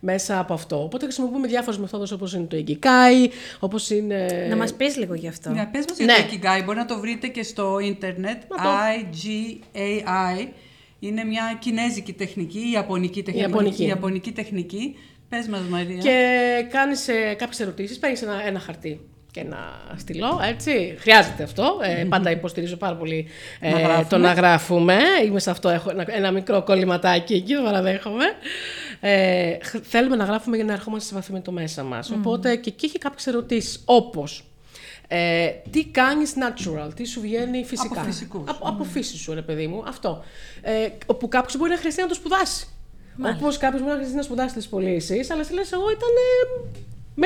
μέσα 0.00 0.38
από 0.38 0.54
αυτό. 0.54 0.82
Οπότε 0.82 1.04
χρησιμοποιούμε 1.04 1.46
διάφορες 1.46 1.78
μεθόδους 1.78 2.10
όπως 2.12 2.32
είναι 2.34 2.44
το 2.44 2.64
Ikigai, 2.66 3.28
όπως 3.58 3.90
είναι. 3.90 4.46
Να 4.48 4.56
μας 4.56 4.74
πεις 4.74 4.96
λίγο 4.96 5.14
γι' 5.14 5.28
αυτό. 5.28 5.50
Ναι, 5.50 5.68
πες 5.72 5.84
μας 5.88 5.96
για 5.98 6.06
Ναι. 6.06 6.12
το 6.12 6.22
Ikigai, 6.32 6.64
μπορεί 6.64 6.78
να 6.78 6.84
το 6.86 6.98
βρείτε 7.00 7.26
και 7.28 7.42
στο 7.42 7.78
ίντερνετ, 7.78 8.42
Να 8.48 8.56
το- 8.56 8.68
IGAI. 9.00 10.48
Είναι 10.98 11.24
μια 11.24 11.56
κινέζικη 11.60 12.12
τεχνική, 12.12 12.70
ιαπωνική 12.72 13.22
τεχνική. 13.22 13.46
Ιαπωνική. 13.48 13.84
ιαπωνική 13.84 14.32
τεχνική. 14.32 14.96
Πες 15.28 15.46
μας 15.48 15.60
Μαρία. 15.60 15.96
Και 15.98 16.66
κάνεις 16.70 17.08
ε, 17.08 17.34
κάποιες 17.38 17.60
ερωτήσεις, 17.60 17.98
παίρνεις 17.98 18.22
ένα, 18.22 18.42
ένα 18.46 18.58
χαρτί 18.58 19.00
και 19.32 19.40
ένα 19.40 19.80
στυλό, 19.96 20.40
έτσι. 20.48 20.96
Χρειάζεται 20.98 21.42
αυτό. 21.42 21.78
Ε, 21.82 22.04
πάντα 22.04 22.30
υποστηρίζω 22.30 22.76
πάρα 22.76 22.96
πολύ 22.96 23.26
ε, 23.60 23.70
Να 23.70 23.78
γράφουμε. 23.80 24.06
το 24.08 24.18
να 24.18 24.32
γράφουμε. 24.32 24.98
Είμαι 25.24 25.40
σε 25.40 25.50
αυτό, 25.50 25.68
έχω 25.68 25.90
ένα, 25.90 26.04
ένα 26.08 26.30
μικρό 26.30 26.62
κολληματάκι 26.62 27.34
εκεί, 27.34 27.54
το 27.54 27.62
παραδέχομαι. 27.62 28.24
Ε, 29.00 29.56
χ- 29.64 29.82
θέλουμε 29.82 30.16
να 30.16 30.24
γράφουμε 30.24 30.56
για 30.56 30.64
να 30.64 30.72
ερχόμαστε 30.72 31.08
σε 31.08 31.14
επαφή 31.14 31.32
με 31.32 31.40
το 31.40 31.52
μέσα 31.52 31.82
μας. 31.82 32.10
Οπότε 32.10 32.56
και 32.56 32.68
εκεί 32.68 32.86
έχει 32.86 32.98
κάποιες 32.98 33.26
ερωτήσεις, 33.26 33.82
όπως 33.84 34.44
ε, 35.08 35.46
τι 35.70 35.84
κάνεις 35.84 36.32
natural, 36.36 36.88
τι 36.94 37.04
σου 37.06 37.20
βγαίνει 37.20 37.64
φυσικά; 37.64 38.00
Από 38.00 38.10
φυσικούς. 38.10 38.50
Από, 38.50 38.68
από 38.68 38.84
φύση 38.84 39.16
σου, 39.16 39.34
ρε 39.34 39.42
παιδί 39.42 39.66
μου. 39.66 39.84
Αυτό. 39.86 40.24
Ε, 40.62 40.88
όπου 41.06 41.28
κάποιος 41.28 41.56
μπορεί 41.56 41.70
να 41.70 41.76
χρειαστεί 41.76 42.00
να 42.00 42.08
το 42.08 42.14
σπουδάσει. 42.14 42.66
Όπως 43.36 43.56
κάποιος 43.56 43.80
μπορεί 43.80 43.90
να 43.92 43.96
χρειαστεί 43.96 44.16
να 44.16 44.22
σπουδάσει 44.22 44.54
τις 44.54 44.68
πωλήσεις, 44.68 45.30
αλλά 45.30 45.44
σε 45.44 45.52
λες, 45.54 45.72
εγώ 45.72 45.90
ήταν. 45.90 46.08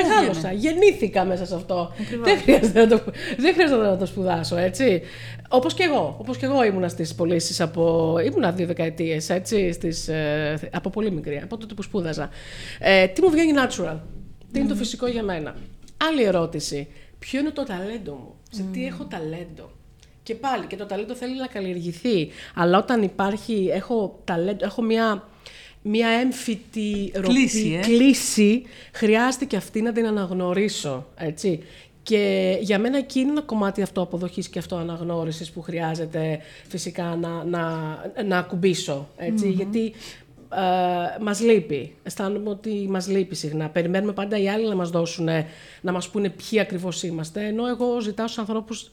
Ε, 0.01 0.03
Μεγάλωσα, 0.03 0.53
γεννήθηκα 0.53 1.25
μέσα 1.25 1.47
σε 1.47 1.55
αυτό. 1.55 1.93
Δεν 2.23 2.39
χρειάζεται, 2.39 2.81
να 2.81 2.89
το, 2.89 3.05
δεν 3.37 3.55
χρειάζεται 3.55 3.81
να 3.81 3.97
το 3.97 4.07
σπουδάσω, 4.07 4.57
έτσι. 4.57 5.03
Όπως 5.49 5.75
και 5.75 5.83
εγώ. 5.83 6.17
Όπως 6.21 6.37
και 6.37 6.47
εγώ 6.47 6.65
ήμουνα 6.65 6.89
στις 6.89 7.15
πωλήσεις 7.15 7.61
από. 7.61 8.15
ήμουνα 8.25 8.53
δύο 8.53 8.67
δεκαετίες, 8.67 9.31
έτσι. 9.31 9.73
Στις, 9.73 10.09
ε, 10.09 10.69
από 10.73 10.91
πολύ 10.91 11.11
μικρή, 11.11 11.41
από 11.45 11.57
τότε 11.57 11.75
που 11.75 11.83
σπούδαζα. 11.83 12.31
Ε, 12.79 13.07
τι 13.07 13.23
μου 13.23 13.31
βγαίνει 13.31 13.53
natural; 13.57 13.97
Τι 14.53 14.59
είναι 14.59 14.69
το 14.69 14.75
φυσικό 14.75 15.07
για 15.07 15.23
μένα; 15.23 15.55
Άλλη 16.09 16.23
ερώτηση. 16.23 16.89
Ποιο 17.19 17.41
είναι 17.41 17.51
το 17.51 17.63
ταλέντο 17.63 18.13
μου; 18.13 18.35
Σε 18.51 18.65
τι 18.73 18.87
έχω 18.87 19.05
ταλέντο; 19.05 19.71
Και 20.23 20.35
πάλι, 20.35 20.67
και 20.67 20.77
το 20.77 20.87
ταλέντο 20.87 21.15
θέλει 21.15 21.37
να 21.37 21.47
καλλιεργηθεί. 21.47 22.29
Αλλά 22.55 22.79
όταν 22.79 23.03
υπάρχει, 23.03 23.71
έχω 23.73 24.21
ταλέντο, 24.25 24.65
έχω 24.65 24.83
μια, 24.83 25.29
μια 25.87 26.09
έμφυτη 26.09 27.13
ροπή, 27.15 27.29
Κλίση, 27.29 27.73
ε. 27.73 27.81
κλίση, 27.81 28.63
χρειάζεται 28.93 29.45
και 29.45 29.57
αυτή 29.57 29.83
να 29.83 29.93
την 29.93 30.07
αναγνωρίσω, 30.07 31.07
έτσι. 31.17 31.63
Και 32.03 32.57
για 32.61 32.79
μένα 32.79 32.99
εκεί 32.99 33.21
είναι 33.21 33.31
ένα 33.31 33.43
κομμάτι 33.43 33.83
αυτό 33.83 34.03
αποδοχής 34.03 34.49
και 34.49 34.59
αυτό 34.59 34.77
αναγνώρισης 34.77 35.51
που 35.51 35.63
χρειάζεται 35.63 36.41
φυσικά 36.69 37.19
να, 37.21 37.45
να, 37.45 37.97
να 38.27 38.39
ακουμπήσω, 38.39 39.09
έτσι, 39.17 39.51
γιατί 39.51 39.95
ε, 40.55 41.23
μας 41.23 41.41
λείπει. 41.41 41.95
Αισθάνομαι 42.03 42.51
ότι 42.51 42.87
μας 42.91 43.09
λείπει 43.09 43.35
συχνά. 43.35 43.69
Περιμένουμε 43.69 44.13
πάντα 44.13 44.39
οι 44.39 44.49
άλλοι 44.49 44.69
να 44.69 44.75
μας 44.75 44.91
δώσουν, 44.91 45.29
να 45.81 45.93
μας 45.93 46.09
πούνε 46.09 46.31
ποιοι 46.31 46.61
ακριβώς 46.61 47.03
είμαστε, 47.03 47.47
ενώ 47.47 47.67
εγώ 47.67 48.01
ζητάω 48.01 48.27
στους 48.27 48.39
ανθρώπους 48.39 48.91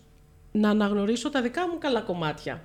να 0.51 0.69
αναγνωρίσω 0.69 1.29
τα 1.29 1.41
δικά 1.41 1.67
μου 1.67 1.77
καλά 1.79 2.01
κομμάτια. 2.01 2.61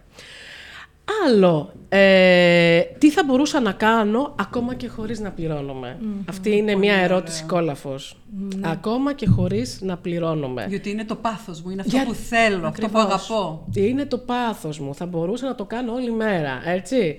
Άλλο, 1.26 1.72
ε, 1.88 2.80
τι 2.98 3.10
θα 3.10 3.24
μπορούσα 3.24 3.60
να 3.60 3.72
κάνω 3.72 4.34
ακόμα 4.40 4.74
και 4.74 4.88
χωρίς 4.88 5.20
να 5.20 5.30
πληρώνομαι; 5.30 5.98
Αυτή 6.28 6.56
είναι 6.56 6.74
μια 6.76 6.94
ερώτηση 6.94 7.44
κόλαφος. 7.44 8.16
Ακόμα 8.60 9.12
και 9.12 9.26
χωρίς 9.26 9.78
να 9.82 9.96
πληρώνομαι. 9.96 10.66
Γιατί 10.68 10.90
είναι 10.90 11.04
το 11.04 11.14
πάθος 11.14 11.62
μου, 11.62 11.70
είναι 11.70 11.80
αυτό 11.80 11.96
Για- 11.96 12.06
που 12.06 12.14
θέλω, 12.14 12.66
αυτό 12.66 12.86
που 12.88 12.98
Ακριβώς. 12.98 13.30
αγαπώ. 13.30 13.64
Είναι 13.74 14.04
το 14.06 14.18
πάθος 14.18 14.78
μου. 14.78 14.94
Θα 14.94 15.06
μπορούσα 15.06 15.46
να 15.46 15.54
το 15.54 15.64
κάνω 15.64 15.92
όλη 15.92 16.10
μέρα, 16.12 16.60
έτσι. 16.64 17.16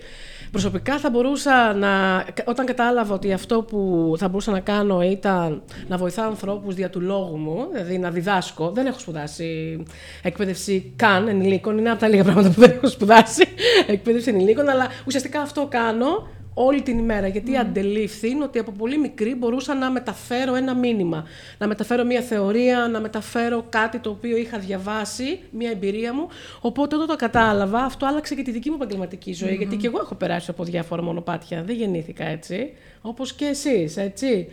Προσωπικά 0.52 1.00
θα 1.00 1.10
μπορούσα 1.10 1.74
να... 1.74 2.24
Όταν 2.46 2.66
κατάλαβα 2.66 3.14
ότι 3.14 3.34
αυτό 3.34 3.62
που 3.62 4.14
θα 4.18 4.28
μπορούσα 4.28 4.52
να 4.52 4.60
κάνω 4.60 5.02
ήταν 5.02 5.62
να 5.88 5.98
βοηθάω 5.98 6.28
ανθρώπους 6.28 6.76
δια 6.76 6.90
του 6.90 7.02
λόγου 7.02 7.38
μου, 7.38 7.68
δηλαδή 7.72 7.98
να 7.98 8.10
διδάσκω. 8.10 8.72
Δεν 8.72 8.86
έχω 8.86 9.00
σπουδάσει 9.00 9.84
εκπαίδευση 10.22 10.94
καν 10.96 11.28
ενηλίκων. 11.28 11.78
Είναι 11.78 11.90
από 11.90 12.00
τα 12.00 12.08
λίγα 12.08 12.24
πράγματα 12.24 12.50
που 12.50 12.60
δεν 12.60 12.72
έχω 12.72 12.88
σπουδάσει 12.88 13.48
εκπαίδευση 13.88 14.30
ενηλίκων, 14.30 14.70
αλλά 14.70 14.88
ουσιαστικά 15.06 15.42
αυτό 15.42 15.68
κάνω 15.70 16.28
όλη 16.60 16.82
την 16.82 16.98
ημέρα. 16.98 17.28
Γιατί 17.28 17.58
αντελήφθη 17.58 18.38
ότι 18.44 18.60
από 18.60 18.72
πολύ 18.72 18.98
μικρή 18.98 19.36
μπορούσα 19.36 19.76
να 19.76 19.92
μεταφέρω 19.92 20.56
ένα 20.56 20.76
μήνυμα. 20.76 21.26
Να 21.58 21.68
μεταφέρω 21.68 22.04
μια 22.04 22.22
θεωρία, 22.22 22.88
να 22.88 23.00
μεταφέρω 23.00 23.66
κάτι 23.70 24.00
το 24.00 24.10
οποίο 24.10 24.38
είχα 24.38 24.60
διαβάσει, 24.60 25.40
μια 25.52 25.70
εμπειρία 25.70 26.14
μου. 26.14 26.28
Οπότε 26.62 26.96
όταν 26.96 27.08
το 27.08 27.16
κατάλαβα, 27.16 27.80
αυτό 27.80 28.06
άλλαξε 28.06 28.36
και 28.36 28.42
τη 28.42 28.52
δική 28.52 28.70
μου 28.70 28.76
επαγγελματική 28.76 29.34
ζωή. 29.34 29.56
Γιατί 29.56 29.76
και 29.76 29.88
εγώ 29.88 30.00
έχω 30.02 30.16
περάσει 30.16 30.50
από 30.52 30.64
διάφορα 30.64 31.02
μονοπάτια. 31.04 31.64
Δεν 31.64 31.76
γεννήθηκα 31.76 32.26
έτσι. 32.26 32.74
Όπως 33.02 33.34
και 33.34 33.46
εσείς, 33.46 33.98
έτσι. 33.98 34.48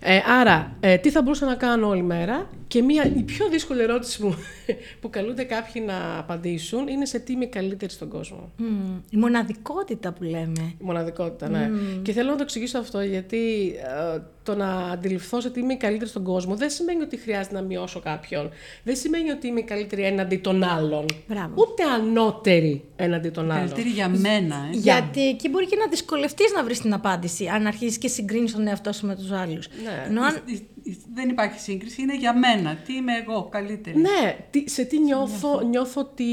Ε, 0.00 0.20
άρα, 0.40 0.76
ε, 0.80 0.96
τι 0.96 1.10
θα 1.10 1.22
μπορούσα 1.22 1.46
να 1.46 1.54
κάνω 1.54 1.88
όλη 1.88 2.02
μέρα; 2.02 2.48
Και 2.66 2.82
μια, 2.82 3.04
η 3.16 3.22
πιο 3.22 3.48
δύσκολη 3.48 3.82
ερώτηση 3.82 4.20
που, 4.20 4.34
που 5.00 5.10
καλούνται 5.10 5.44
κάποιοι 5.44 5.82
να 5.86 6.18
απαντήσουν 6.18 6.88
είναι 6.88 7.06
σε 7.06 7.18
τι 7.18 7.32
είμαι 7.32 7.46
καλύτερη 7.46 7.92
στον 7.92 8.08
κόσμο. 8.08 8.52
Μμμ. 8.56 9.00
Η 9.10 9.16
μοναδικότητα 9.16 10.12
που 10.12 10.22
λέμε. 10.22 10.74
Η 10.80 10.84
μοναδικότητα, 10.84 11.37
ναι. 11.46 11.70
Και 12.02 12.12
θέλω 12.12 12.30
να 12.30 12.36
το 12.36 12.42
εξηγήσω 12.42 12.78
αυτό 12.78 13.00
γιατί 13.00 13.72
ε, 14.14 14.18
το 14.42 14.54
να 14.54 14.70
αντιληφθώ 14.76 15.40
σε 15.40 15.50
τι 15.50 15.60
είμαι 15.60 15.72
η 15.72 15.76
καλύτερη 15.76 16.10
στον 16.10 16.22
κόσμο 16.24 16.56
δεν 16.56 16.70
σημαίνει 16.70 17.02
ότι 17.02 17.16
χρειάζεται 17.16 17.54
να 17.54 17.62
μειώσω 17.62 18.00
κάποιον. 18.00 18.50
Δεν 18.84 18.96
σημαίνει 18.96 19.30
ότι 19.30 19.46
είμαι 19.46 19.60
η 19.60 19.62
καλύτερη 19.64 20.02
έναντι 20.02 20.36
των 20.36 20.62
άλλων. 20.62 21.04
Μπράβο. 21.28 21.54
Ούτε 21.56 21.82
ανώτερη 21.82 22.84
έναντι 22.96 23.28
των 23.30 23.50
άλλων. 23.50 23.64
Καλύτερη 23.66 23.88
για 23.88 24.08
μένα, 24.08 24.56
ε. 24.72 24.76
Γιατί 24.76 25.28
εκεί 25.28 25.48
μπορεί 25.48 25.66
και 25.66 25.76
να 25.76 25.86
δυσκολευτείς 25.88 26.52
να 26.52 26.64
βρεις 26.64 26.80
την 26.80 26.92
απάντηση, 26.92 27.46
αν 27.46 27.66
αρχίσει 27.66 27.98
και 27.98 28.08
συγκρίνεις 28.08 28.52
τον 28.52 28.66
εαυτό 28.66 28.92
σου 28.92 29.06
με 29.06 29.14
τους 29.16 29.30
άλλους. 29.30 29.68
Ναι. 29.84 30.04
Ενώ 30.08 30.22
αν. 30.22 30.42
Η- 30.44 30.52
η- 30.82 30.96
Δεν 31.14 31.28
υπάρχει 31.28 31.60
σύγκριση, 31.60 32.02
είναι 32.02 32.16
για 32.16 32.34
μένα. 32.38 32.74
Τι 32.86 32.94
είμαι 32.94 33.12
εγώ, 33.26 33.48
καλύτερη. 33.50 33.96
Ναι, 34.00 34.36
τι, 34.50 34.70
σε 34.70 34.84
τι 34.84 34.98
νιώθω, 35.00 35.60
νιώθω 35.68 36.00
ότι 36.00 36.24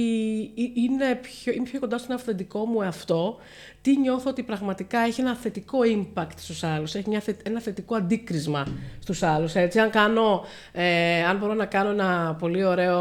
ε- 0.57 0.71
είναι 0.83 1.15
πιο, 1.21 1.53
είμαι 1.53 1.63
πιο 1.63 1.79
κοντά 1.79 1.97
στον 1.97 2.15
αυθεντικό 2.15 2.65
μου 2.65 2.81
εαυτό, 2.81 3.37
τι 3.85 3.97
νιώθω 3.99 4.29
ότι 4.29 4.43
πραγματικά 4.43 4.99
έχει 4.99 5.21
ένα 5.21 5.35
θετικό 5.35 5.77
impact 5.95 6.35
στους 6.37 6.63
άλλους, 6.63 6.95
έχει 6.95 7.09
μια, 7.09 7.19
θε- 7.19 7.47
ένα 7.47 7.59
θετικό 7.59 7.95
αντίκρισμα 7.95 8.67
στους 8.99 9.23
άλλους. 9.23 9.55
Έτσι, 9.55 9.79
αν, 9.79 9.89
κάνω, 9.89 10.45
ε, 10.71 11.23
αν 11.29 11.37
μπορώ 11.37 11.53
να 11.53 11.65
κάνω 11.65 11.89
ένα 11.89 12.35
πολύ 12.39 12.63
ωραίο, 12.63 12.99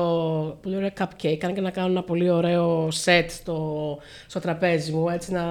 πολύ 0.62 0.76
ωραίο 0.76 0.91
cupcake, 0.99 1.38
αν 1.45 1.55
και 1.55 1.61
να 1.61 1.71
κάνω 1.71 1.88
ένα 1.88 2.03
πολύ 2.03 2.31
ωραίο 2.31 2.88
set 3.05 3.25
στο, 3.29 3.99
στο 4.26 4.41
τραπέζι 4.41 4.93
μου, 4.93 5.09
έτσι 5.09 5.33
να, 5.33 5.43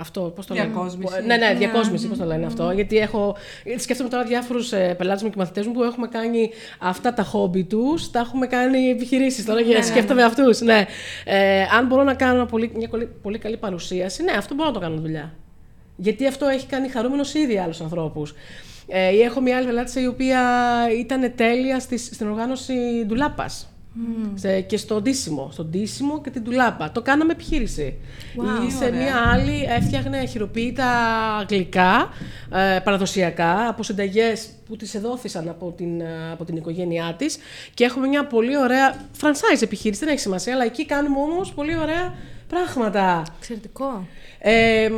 αυτό, 0.00 0.20
πώς 0.20 0.46
το 0.46 0.54
λένε; 0.54 0.66
Διακόσμηση. 0.66 1.22
Ναι, 1.26 1.36
ναι, 1.36 1.54
διακόσμηση, 1.54 2.08
πώς 2.08 2.18
το 2.18 2.24
λένε 2.24 2.46
αυτό. 2.46 2.70
Γιατί 2.70 2.96
έχω, 2.96 3.36
σκέφτομαι 3.78 4.08
τώρα 4.08 4.24
διάφορους 4.24 4.72
ε, 4.72 4.94
πελάτες 4.98 5.22
μου 5.22 5.30
και 5.30 5.36
μαθητές 5.38 5.66
μου 5.66 5.72
που 5.72 5.82
έχουμε 5.82 6.06
κάνει 6.06 6.50
αυτά 6.78 7.14
τα 7.14 7.22
χόμπι 7.22 7.64
τους, 7.64 8.10
τα 8.10 8.18
έχουμε 8.18 8.46
κάνει 8.46 8.88
επιχειρήσεις 8.88 9.44
τώρα 9.44 9.62
και 9.62 9.82
σκέφτομαι 9.82 10.22
αυτούς. 10.22 10.60
Ναι. 10.60 10.84
Ε, 11.24 11.62
αν 11.62 11.86
μπορώ 11.86 12.02
να 12.02 12.14
κάνω 12.14 12.34
ένα 12.34 12.46
πολύ, 12.46 12.70
μια 12.76 12.88
πολύ, 12.88 13.08
πολύ 13.22 13.38
καλή 13.38 13.56
παρουσίαση, 13.56 14.22
ναι, 14.22 14.32
αυτό 14.46 14.54
μπορώ 14.54 14.68
να 14.68 14.74
το 14.74 14.80
κάνω 14.80 15.00
δουλειά. 15.00 15.34
Γιατί 15.96 16.26
αυτό 16.26 16.46
έχει 16.46 16.66
κάνει 16.66 16.88
χαρούμενος 16.88 17.34
ήδη 17.34 17.58
άλλους 17.58 17.80
ανθρώπους. 17.80 18.34
Ε, 18.86 19.12
ή 19.12 19.20
έχω 19.20 19.40
μια 19.40 19.56
άλλη 19.56 19.66
πελάτησα 19.66 20.00
η 20.00 20.06
οποία 20.06 20.40
ήταν 20.98 21.32
τέλεια 21.36 21.80
στη, 21.80 21.98
στην 21.98 22.28
οργάνωση 22.28 22.74
ντουλάπας. 23.06 23.68
Σε, 24.34 24.60
και 24.60 24.76
στο 24.76 25.00
ντύσιμο, 25.00 25.48
στο 25.52 25.64
ντύσιμο 25.64 26.20
και 26.20 26.30
την 26.30 26.42
ντουλάπα. 26.42 26.92
Το 26.92 27.02
κάναμε 27.02 27.32
επιχείρηση. 27.32 27.94
Ή 28.66 28.70
σε 28.70 28.84
Ωραία. 28.84 29.00
μια 29.00 29.14
άλλη 29.32 29.66
έφτιαχνε 29.68 30.26
χειροποίητα 30.26 30.86
γλυκά, 31.48 32.08
ε, 32.52 32.78
παραδοσιακά, 32.84 33.68
από 33.68 33.82
συνταγές 33.82 34.48
που 34.66 34.76
τις 34.76 34.94
εδόθησαν 34.94 35.48
από 35.48 35.72
την, 35.76 36.00
ε, 36.00 36.32
από 36.32 36.44
την 36.44 36.56
οικογένειά 36.56 37.14
της 37.18 37.38
και 37.74 37.84
έχουμε 37.84 38.06
μια 38.06 38.26
πολύ 38.26 38.58
ωραία 38.58 38.94
franchise 39.20 39.62
επιχείρηση, 39.62 40.00
δεν 40.04 40.12
έχει 40.12 40.20
σημασία, 40.20 40.54
αλλά 40.54 40.64
εκεί 40.64 40.86
κάνουμε 40.86 41.18
όμως 41.18 41.52
πολύ 41.52 41.76
ωραία 41.76 42.14
πράγματα. 42.48 43.22
Εξαιρετικό. 43.38 44.06
Ε, 44.38 44.88
μ, 44.88 44.94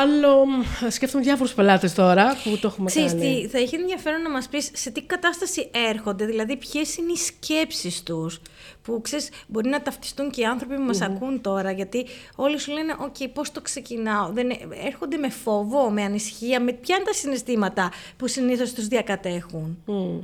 άλλο, 0.00 0.46
μ, 0.46 0.62
σκέφτομαι 0.90 1.24
διάφορους 1.24 1.54
πελάτες 1.54 1.94
τώρα 1.94 2.36
που 2.44 2.58
το 2.58 2.66
έχουμε 2.66 2.86
Ξέρεις 2.90 3.12
κάνει. 3.12 3.42
τι, 3.42 3.48
θα 3.48 3.58
είχε 3.58 3.76
ενδιαφέρον 3.76 4.22
να 4.22 4.30
μας 4.30 4.48
πεις 4.48 4.70
σε 4.72 4.90
τι 4.90 5.02
κατάσταση 5.02 5.70
έρχονται, 5.90 6.24
δηλαδή 6.24 6.56
ποιες 6.56 6.96
είναι 6.96 7.12
οι 7.12 7.16
σκέψεις 7.16 8.02
τους, 8.02 8.40
που 8.82 9.00
ξέρεις, 9.02 9.28
μπορεί 9.46 9.68
να 9.68 9.82
ταυτιστούν 9.82 10.30
και 10.30 10.40
οι 10.40 10.44
άνθρωποι 10.44 10.74
που 10.74 10.82
μας 10.82 11.00
ακούν 11.00 11.40
τώρα, 11.40 11.70
γιατί 11.70 12.06
όλοι 12.36 12.58
σου 12.58 12.72
λένε, 12.72 12.94
οκ, 13.00 13.28
πώς 13.32 13.52
το 13.52 13.60
ξεκινάω, 13.60 14.30
Δεν, 14.32 14.50
ε- 14.50 14.56
έρχονται 14.86 15.16
με 15.16 15.28
φόβο, 15.30 15.90
με 15.90 16.02
ανησυχία, 16.02 16.60
με 16.60 16.72
ποια 16.72 16.96
είναι 16.96 17.04
τα 17.04 17.12
συναισθήματα 17.12 17.90
που 18.16 18.26
συνήθως 18.28 18.72
τους 18.72 18.86
διακατέχουν. 18.88 19.78
Μμ. 19.86 20.18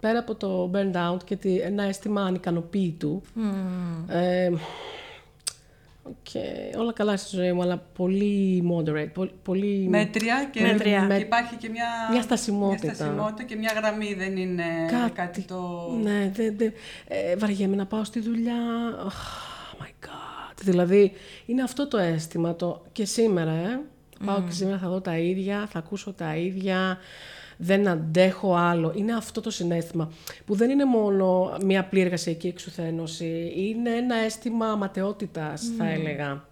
Πέρα 0.00 0.18
από 0.18 0.34
το 0.34 0.70
burn 0.74 1.12
out 1.12 1.24
και 1.24 1.36
τη, 1.36 1.58
ένα 1.58 1.82
αίσθημα 1.82 2.22
ανικανοποίητου. 2.22 3.22
Ε, 4.08 4.50
οκ, 6.08 6.44
όλα 6.80 6.92
καλά 6.92 7.16
στη 7.16 7.36
ζωή 7.36 7.52
μου, 7.52 7.62
αλλά 7.62 7.76
πολύ 7.94 8.62
moderate. 8.72 9.10
Πολύ, 9.12 9.30
πολύ... 9.42 9.86
Μέτρια 9.88 10.48
και 10.52 10.60
Μέτρια. 10.60 11.06
και 11.08 11.14
υπάρχει 11.14 11.56
και 11.56 11.68
μια, 11.68 11.86
Μια 12.10 12.22
στασιμότητα. 12.22 12.84
μια 12.86 12.94
στασιμότητα 12.94 13.42
και 13.42 13.56
μια 13.56 13.72
γραμμή. 13.76 14.14
Δεν 14.14 14.36
είναι 14.36 14.64
κάτι, 15.14 15.40
το... 15.42 15.90
Ναι, 16.02 16.30
δεν, 16.34 16.54
δεν, 16.56 16.72
ε, 17.08 17.36
βαριέμαι 17.36 17.76
να 17.76 17.86
πάω 17.86 18.04
στη 18.04 18.20
δουλειά. 18.20 18.54
Oh 19.06 19.82
my 19.82 20.06
god. 20.06 20.54
Δηλαδή, 20.62 21.12
είναι 21.46 21.62
αυτό 21.62 21.88
το 21.88 21.98
αίσθημα 21.98 22.54
το 22.56 22.82
και 22.92 23.04
σήμερα, 23.04 23.52
ε. 23.52 23.80
Πάω 24.24 24.42
και 24.42 24.50
σήμερα 24.52 24.78
θα 24.78 24.88
δω 24.88 25.00
τα 25.00 25.18
ίδια, 25.18 25.66
θα 25.70 25.78
ακούσω 25.78 26.12
τα 26.12 26.36
ίδια, 26.36 26.98
δεν 27.56 27.88
αντέχω 27.88 28.54
άλλο. 28.54 28.92
Είναι 28.96 29.14
αυτό 29.14 29.40
το 29.40 29.50
συναίσθημα 29.50 30.12
που 30.44 30.54
δεν 30.54 30.70
είναι 30.70 30.84
μόνο 30.84 31.56
μια 31.64 31.80
απλή 31.80 32.00
εργασιακή 32.00 32.46
εξουθένωση, 32.46 33.52
είναι 33.56 33.90
ένα 33.90 34.16
αίσθημα 34.16 34.76
ματαιότητας, 34.76 35.72
θα 35.78 35.88
έλεγα. 35.88 36.44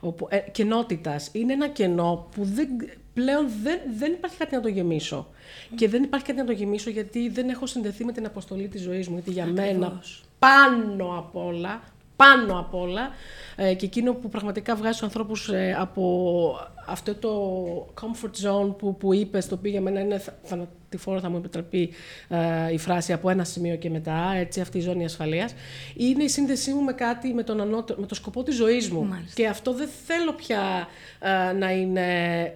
Όπου, 0.00 0.26
ε, 0.30 0.38
κενότητας. 0.38 1.28
Είναι 1.32 1.52
ένα 1.52 1.68
κενό 1.68 2.28
που 2.34 2.44
δεν, 2.44 2.68
πλέον 3.14 3.46
δεν, 3.62 3.78
δεν 3.98 4.12
υπάρχει 4.12 4.36
κάτι 4.36 4.54
να 4.54 4.60
το 4.60 4.68
γεμίσω. 4.68 5.28
Και 5.74 5.88
δεν 5.88 6.02
υπάρχει 6.02 6.26
κάτι 6.26 6.38
να 6.38 6.44
το 6.44 6.52
γεμίσω 6.52 6.90
γιατί 6.90 7.28
δεν 7.28 7.48
έχω 7.48 7.66
συνδεθεί 7.66 8.04
με 8.04 8.12
την 8.12 8.26
αποστολή 8.26 8.68
της 8.68 8.82
ζωής 8.82 9.08
μου. 9.08 9.14
Γιατί 9.14 9.30
για 9.30 9.46
μένα 9.46 10.02
πάνω 10.38 11.18
απ' 11.18 11.36
όλα, 11.36 11.82
πάνω 12.20 12.58
απ' 12.58 12.74
όλα 12.74 13.10
ε, 13.56 13.74
και 13.74 13.86
εκείνο 13.86 14.12
που 14.14 14.28
πραγματικά 14.28 14.74
βγάζει 14.74 14.92
τους 14.92 15.02
ανθρώπους 15.02 15.48
ε, 15.48 15.76
από 15.78 16.54
αυτό 16.86 17.14
το 17.14 17.94
comfort 18.00 18.46
zone 18.48 18.76
που, 18.78 18.96
που 18.96 19.14
είπες, 19.14 19.48
το 19.48 19.54
οποίο 19.54 19.70
για 19.70 19.80
μένα 19.80 20.00
είναι 20.00 20.22
θανατηφόρο, 20.42 21.20
θα 21.20 21.28
μου 21.30 21.36
επιτραπεί 21.36 21.90
ε, 22.28 22.72
η 22.72 22.78
φράση, 22.78 23.12
από 23.12 23.30
ένα 23.30 23.44
σημείο 23.44 23.76
και 23.76 23.90
μετά, 23.90 24.32
έτσι, 24.36 24.60
αυτή 24.60 24.78
η 24.78 24.80
ζώνη 24.80 25.04
ασφαλείας, 25.04 25.54
είναι 25.96 26.22
η 26.22 26.28
σύνδεσή 26.28 26.72
μου 26.72 26.82
με 26.82 26.92
κάτι, 26.92 27.34
με, 27.34 27.42
τον 27.42 27.60
ανώτερο, 27.60 28.00
με 28.00 28.06
το 28.06 28.14
σκοπό 28.14 28.42
της 28.42 28.56
ζωής 28.56 28.90
μου. 28.90 29.08
Και 29.34 29.46
αυτό 29.46 29.72
δεν 29.72 29.88
θέλω 30.06 30.32
πια 30.32 30.88
ε, 31.18 31.52
να 31.52 31.72
είναι 31.72 32.06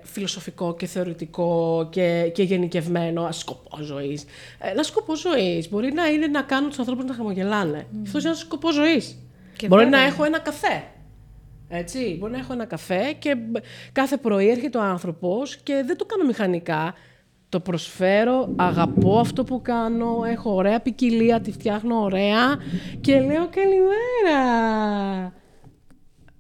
φιλοσοφικό 0.03 0.75
και 0.75 0.87
θεωρητικό 0.87 1.87
και, 1.91 2.31
και 2.35 2.43
γενικευμένο, 2.43 3.29
σκοπό 3.33 3.83
ζωής. 3.83 4.25
Ένα 4.59 4.83
σκοπό 4.83 5.17
ζωής 5.17 5.69
μπορεί 5.69 5.93
να 5.93 6.07
είναι 6.07 6.27
να 6.27 6.43
κάνω 6.43 6.69
τους 6.69 6.79
ανθρώπους 6.79 7.05
να 7.05 7.15
χαμογελάνε. 7.15 7.87
Mm. 7.93 7.97
Αυτός 8.03 8.21
είναι 8.21 8.31
ένας 8.31 8.39
σκοπός 8.41 8.75
ζωής. 9.61 9.69
Μπορεί 9.69 9.87
να 9.87 10.01
έχω 10.01 10.25
ένα 10.25 10.39
καφέ. 10.39 10.85
Έτσι, 11.69 12.17
μπορεί 12.19 12.33
να 12.33 12.39
έχω 12.39 12.53
ένα 12.53 12.65
καφέ 12.65 13.13
και 13.19 13.37
κάθε 13.93 14.17
πρωί 14.17 14.51
έρχεται 14.51 14.79
ο 14.79 14.83
άνθρωπος 14.83 15.57
και 15.57 15.83
δεν 15.87 15.97
το 15.97 16.05
κάνω 16.05 16.25
μηχανικά. 16.25 16.95
Το 17.49 17.61
προσφέρω, 17.61 18.49
αγαπώ 18.57 19.19
αυτό 19.19 19.45
που 19.45 19.63
κάνω, 19.63 20.23
έχω 20.27 20.55
ωραία 20.55 20.81
ποικιλία, 20.81 21.41
τη 21.41 21.53
φτιάχνω 21.53 22.03
ωραία 22.03 22.57
και 23.01 23.21
λέω 23.21 23.49
καλημέρα. 23.51 24.43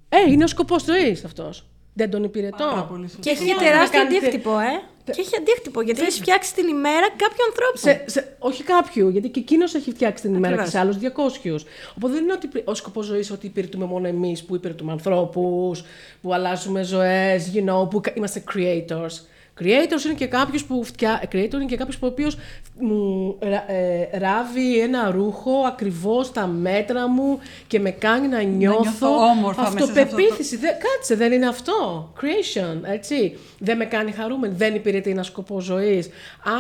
Ε, 0.08 0.30
είναι 0.30 0.44
ο 0.44 0.46
σκοπός 0.46 0.84
ζωής 0.84 1.24
αυτός. 1.24 1.66
Δεν 1.92 2.10
τον 2.10 2.24
υπηρετώ. 2.24 2.98
Και 3.20 3.30
έχει 3.30 3.54
τεράστιο 3.54 4.00
αντίκτυπο, 4.00 4.58
ε. 4.58 4.93
Και 5.04 5.20
έχει 5.20 5.36
αντίκτυπο, 5.36 5.80
γιατί 5.80 6.00
έχεις 6.00 6.16
φτιάξει 6.16 6.54
την 6.54 6.68
ημέρα 6.68 7.08
κάποιου 7.16 7.44
ανθρώπου. 7.48 7.78
Σε, 7.78 8.04
σε, 8.06 8.36
όχι 8.38 8.62
κάποιου, 8.62 9.08
γιατί 9.08 9.28
και 9.28 9.40
εκείνος 9.40 9.74
έχει 9.74 9.90
φτιάξει 9.90 10.22
την 10.22 10.34
ημέρα 10.34 10.62
και 10.62 10.70
σε 10.70 10.78
άλλους 10.78 10.96
200. 10.96 11.64
Οπότε 11.96 12.12
δεν 12.12 12.22
είναι 12.22 12.32
ότι 12.32 12.48
ο 12.64 12.74
σκοπός 12.74 13.06
ζωής 13.06 13.30
ότι 13.30 13.46
υπηρετούμε 13.46 13.84
μόνο 13.84 14.06
εμείς 14.08 14.44
που 14.44 14.54
υπηρετούμε 14.54 14.92
ανθρώπους, 14.92 15.84
που 16.22 16.34
αλλάζουμε 16.34 16.82
ζωές, 16.82 17.52
you 17.54 17.70
know, 17.70 17.90
που 17.90 18.00
είμαστε 18.14 18.44
creators. 18.54 19.33
Creators 19.60 20.04
είναι 20.04 20.14
και 20.16 20.26
κάποιος 20.26 20.64
που 20.64 20.84
φτιά... 20.84 21.22
Creator 21.32 21.52
είναι 21.52 21.64
και 21.64 21.76
κάποιος 21.76 21.98
που 21.98 22.06
ο 22.06 22.10
οποίος 22.10 22.36
μου 22.80 23.36
ε, 23.66 24.18
ράβει 24.18 24.78
ένα 24.78 25.10
ρούχο 25.10 25.52
ακριβώς 25.66 26.26
στα 26.26 26.46
μέτρα 26.46 27.08
μου 27.08 27.38
και 27.66 27.80
με 27.80 27.90
κάνει 27.90 28.28
να 28.28 28.42
νιώθω, 28.42 28.78
να 28.78 28.90
νιώθω 28.90 29.08
όμορφα 29.08 29.62
αυτοπεποίθηση. 29.62 30.54
Αυτό 30.54 30.66
το... 30.66 30.72
Κάτσε, 30.72 31.14
δεν 31.14 31.32
είναι 31.32 31.48
αυτό. 31.48 32.12
Creation, 32.20 32.80
έτσι. 32.82 33.38
Δεν 33.58 33.76
με 33.76 33.84
κάνει 33.84 34.10
χαρούμενη, 34.10 34.54
δεν 34.54 34.74
υπηρετεί 34.74 35.10
ένα 35.10 35.22
σκοπό 35.22 35.60
ζωής. 35.60 36.08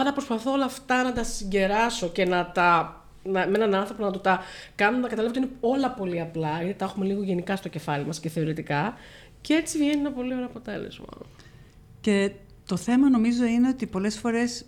Άρα 0.00 0.12
προσπαθώ 0.12 0.52
όλα 0.52 0.64
αυτά 0.64 1.02
να 1.02 1.12
τα 1.12 1.24
συγκεράσω 1.24 2.08
και 2.08 2.24
να 2.24 2.50
τα 2.54 2.98
να, 3.22 3.46
με 3.46 3.54
έναν 3.54 3.74
άνθρωπο 3.74 4.04
να 4.04 4.10
του 4.10 4.20
τα 4.20 4.42
κάνω 4.74 4.98
να 4.98 5.08
καταλάβω 5.08 5.28
ότι 5.28 5.38
είναι 5.38 5.56
όλα 5.60 5.90
πολύ 5.90 6.20
απλά, 6.20 6.58
γιατί 6.62 6.78
τα 6.78 6.84
έχουμε 6.84 7.06
λίγο 7.06 7.22
γενικά 7.22 7.56
στο 7.56 7.68
κεφάλι 7.68 8.04
μας 8.04 8.20
και 8.20 8.28
θεωρητικά 8.28 8.94
και 9.40 9.54
έτσι 9.54 9.78
βγαίνει 9.78 10.00
ένα 10.00 10.10
πολύ 10.10 10.34
ωραίο 10.34 10.46
αποτέλεσμα. 10.46 11.06
Και 12.00 12.30
το 12.66 12.76
θέμα 12.76 13.10
νομίζω 13.10 13.44
είναι 13.44 13.68
ότι 13.68 13.86
πολλές 13.86 14.18
φορές 14.18 14.64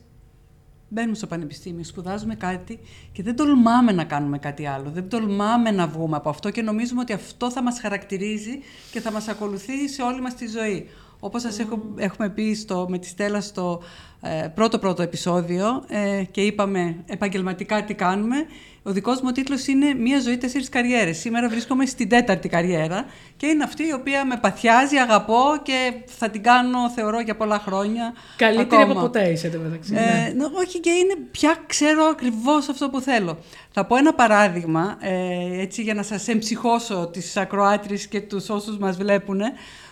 μπαίνουμε 0.88 1.14
στο 1.14 1.26
πανεπιστήμιο, 1.26 1.84
σπουδάζουμε 1.84 2.34
κάτι 2.34 2.78
και 3.12 3.22
δεν 3.22 3.36
τολμάμε 3.36 3.92
να 3.92 4.04
κάνουμε 4.04 4.38
κάτι 4.38 4.66
άλλο. 4.66 4.90
Δεν 4.90 5.08
τολμάμε 5.08 5.70
να 5.70 5.86
βγούμε 5.86 6.16
από 6.16 6.28
αυτό 6.28 6.50
και 6.50 6.62
νομίζουμε 6.62 7.00
ότι 7.00 7.12
αυτό 7.12 7.50
θα 7.50 7.62
μας 7.62 7.80
χαρακτηρίζει 7.80 8.60
και 8.90 9.00
θα 9.00 9.12
μας 9.12 9.28
ακολουθεί 9.28 9.88
σε 9.88 10.02
όλη 10.02 10.20
μας 10.20 10.34
τη 10.34 10.48
ζωή. 10.48 10.88
Όπως 11.26 11.42
σας 11.42 11.58
έχω, 11.58 11.82
έχουμε 11.96 12.28
πει 12.28 12.54
στο, 12.54 12.86
με 12.88 12.98
τη 12.98 13.06
Στέλλα 13.06 13.40
στο 13.40 13.82
ε, 14.20 14.48
πρώτο 14.54 14.78
πρώτο 14.78 15.02
επεισόδιο 15.02 15.84
ε, 15.88 16.22
και 16.30 16.40
είπαμε 16.40 16.96
επαγγελματικά 17.06 17.84
τι 17.84 17.94
κάνουμε, 17.94 18.36
ο 18.82 18.92
δικός 18.92 19.20
μου 19.20 19.32
τίτλος 19.32 19.66
είναι 19.66 19.94
Μία 19.94 20.20
ζωή, 20.20 20.36
τέσσερις 20.36 20.68
καριέρες. 20.68 21.18
Σήμερα 21.18 21.48
βρίσκομαι 21.48 21.86
στην 21.86 22.08
τέταρτη 22.08 22.48
καριέρα 22.48 23.04
και 23.36 23.46
είναι 23.46 23.64
αυτή 23.64 23.86
η 23.86 23.92
οποία 23.92 24.26
με 24.26 24.38
παθιάζει, 24.40 24.96
αγαπώ 24.96 25.42
και 25.62 25.92
θα 26.06 26.30
την 26.30 26.42
κάνω, 26.42 26.90
θεωρώ, 26.90 27.20
για 27.20 27.36
πολλά 27.36 27.58
χρόνια. 27.58 28.14
Καλύτερη 28.36 28.82
από 28.82 28.94
ποτέ 28.94 29.28
είσαι, 29.30 29.60
μεταξύ. 29.62 29.94
Ε, 29.94 30.32
ναι. 30.32 30.44
όχι, 30.44 30.80
και 30.80 30.90
είναι 30.90 31.14
πια 31.30 31.56
ξέρω 31.66 32.04
ακριβώς 32.04 32.68
αυτό 32.68 32.88
που 32.90 33.00
θέλω. 33.00 33.38
Θα 33.70 33.84
πω 33.86 33.96
ένα 33.96 34.14
παράδειγμα, 34.14 34.96
ε, 35.00 35.60
έτσι 35.60 35.82
για 35.82 35.94
να 35.94 36.02
σας 36.02 36.28
εμψυχώσω 36.28 37.10
τις 37.12 37.36
ακροάτριες 37.36 38.06
και 38.06 38.20
τους 38.20 38.48
όσους 38.48 38.78
μας 38.78 38.96
βλέπουν 38.96 39.40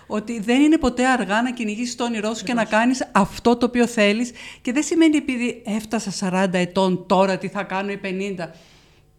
ότι 0.06 0.40
δεν 0.40 0.60
είναι 0.62 0.78
ποτέ 0.78 1.06
αργά 1.06 1.42
να 1.42 1.52
κυνηγήσεις 1.52 1.96
το 1.96 2.04
όνειρό 2.04 2.34
σου 2.34 2.44
και 2.44 2.54
να 2.54 2.64
κάνεις 2.64 3.08
αυτό 3.12 3.56
το 3.56 3.66
οποίο 3.66 3.86
θέλεις. 3.86 4.30
Και 4.60 4.72
δεν 4.72 4.82
σημαίνει 4.82 5.16
επειδή 5.16 5.62
έφτασα 5.66 6.30
40 6.44 6.48
ετών 6.52 7.06
τώρα 7.06 7.38
τι 7.38 7.48
θα 7.48 7.62
κάνω 7.62 7.90
ή 7.90 8.00
50. 8.38 8.48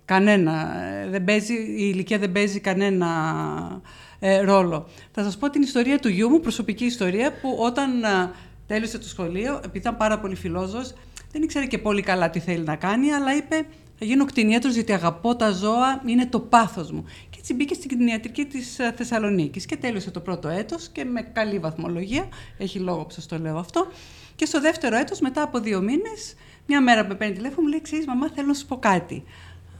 Κανένα. 0.06 0.84
Ε, 0.84 1.10
δεν 1.10 1.24
παίζει, 1.24 1.54
η 1.54 1.92
ηλικία 1.94 2.18
δεν 2.18 2.32
παίζει 2.32 2.60
κανένα 2.60 3.82
ε, 4.20 4.39
ρόλο. 4.42 4.88
Θα 5.12 5.24
σας 5.24 5.38
πω 5.38 5.50
την 5.50 5.62
ιστορία 5.62 6.00
του 6.00 6.10
γιού 6.10 6.30
μου, 6.30 6.39
προσωπική 6.39 6.86
ιστορία, 6.86 7.32
που 7.42 7.58
όταν 7.60 8.04
ε, 8.04 8.32
τέλειωσε 8.68 8.98
το 8.98 9.08
σχολείο, 9.08 9.56
επειδή 9.56 9.78
ήταν 9.78 9.98
πάρα 9.98 10.19
πολύ 10.19 10.36
φιλόζωος, 10.36 10.93
δεν 11.32 11.41
ήξερε 11.41 11.65
και 11.65 11.78
πολύ 11.78 12.02
καλά 12.02 12.30
τι 12.30 12.39
θέλει 12.39 12.63
να 12.63 12.76
κάνει, 12.76 13.12
αλλά 13.12 13.36
είπε 13.36 13.65
θα 14.00 14.06
γίνω 14.06 14.26
κτηνίατρος 14.26 14.74
γιατί 14.74 14.93
αγαπώ 14.93 15.36
τα 15.36 15.52
ζώα, 15.52 16.02
είναι 16.06 16.26
το 16.26 16.39
πάθος 16.39 16.91
μου. 16.91 17.06
Και 17.45 17.53
έτσι 17.53 17.63
μπήκε 17.63 17.79
στην 17.79 17.89
κτηνιατρική 17.89 18.45
της 18.45 18.79
Θεσσαλονίκης 18.95 19.65
και 19.65 19.77
τέλειωσε 19.77 20.12
το 20.12 20.19
πρώτο 20.19 20.47
έτος 20.47 20.88
και 20.88 21.03
με 21.05 21.21
καλή 21.21 21.60
βαθμολογία, 21.60 22.27
έχει 22.58 22.79
λόγο 22.79 23.05
που 23.05 23.12
σας 23.12 23.25
το 23.25 23.39
λέω 23.39 23.58
αυτό. 23.58 23.88
Και 24.36 24.45
στο 24.45 24.62
δεύτερο 24.62 24.95
έτος, 24.97 25.19
μετά 25.19 25.41
από 25.41 25.60
δύο 25.60 25.81
μήνες, 25.81 26.36
μια 26.67 26.81
μέρα 26.81 27.08
με 27.08 27.15
παίρνει 27.15 27.36
τηλέφωνο, 27.36 27.62
μου 27.62 27.67
λέει: 27.67 27.81
Ξέρεις, 27.81 28.05
μαμά, 28.05 28.29
θέλω 28.36 28.47
να 28.47 28.53
σου 28.53 28.65
πω 28.65 28.77
κάτι. 28.77 29.23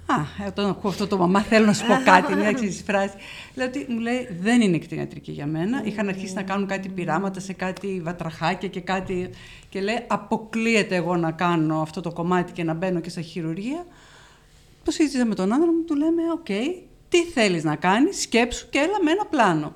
Α, 0.06 0.47
όταν 0.47 0.69
ακούω 0.69 0.89
αυτό 0.91 1.08
το 1.08 1.17
μαμά, 1.17 1.41
θέλω 1.41 1.65
να 1.65 1.73
σου 1.73 1.86
πω 1.86 1.93
κάτι, 2.06 2.36
μια 2.36 2.47
εξής 2.47 2.84
φράση. 2.86 3.15
Λέω 3.56 3.67
ότι 3.67 3.86
μου 3.89 3.99
λέει 3.99 4.30
δεν 4.41 4.62
είναι 4.62 4.78
κτηνιατρική 4.78 5.32
για 5.32 5.45
μένα. 5.45 5.82
Είχαν 5.86 6.08
αρχίσει 6.08 6.34
να 6.34 6.43
κάνουν 6.43 6.67
κάτι 6.67 6.89
πειράματα 6.89 7.39
σε 7.39 7.54
κάτι 7.54 8.01
βατραχάκια 8.04 8.69
και 8.69 8.82
κάτι. 8.82 9.30
Και 9.69 9.82
λέει, 9.82 10.04
αποκλείεται 10.08 10.95
εγώ 10.95 11.15
να 11.15 11.32
κάνω 11.32 11.82
αυτό 11.82 12.01
το 12.01 12.12
κομμάτι 12.12 12.51
και 12.51 12.63
να 12.63 12.73
μπαίνω 12.73 12.99
και 12.99 13.10
στα 13.10 13.21
χειρουργία. 13.21 13.86
Το 14.84 14.91
συζήτησα 14.91 15.25
με 15.25 15.36
τον 15.36 15.54
άνθρωπο 15.54 15.71
μου, 15.71 15.84
του 15.84 15.95
λέμε, 15.95 16.21
οκ, 16.32 16.49
τι 17.10 17.24
θέλεις 17.24 17.63
να 17.63 17.76
κάνεις, 17.76 18.22
σκέψου 18.22 18.70
και 18.70 18.78
έλα 18.80 19.04
με 19.04 19.12
ένα 19.12 19.26
πλάνο. 19.26 19.74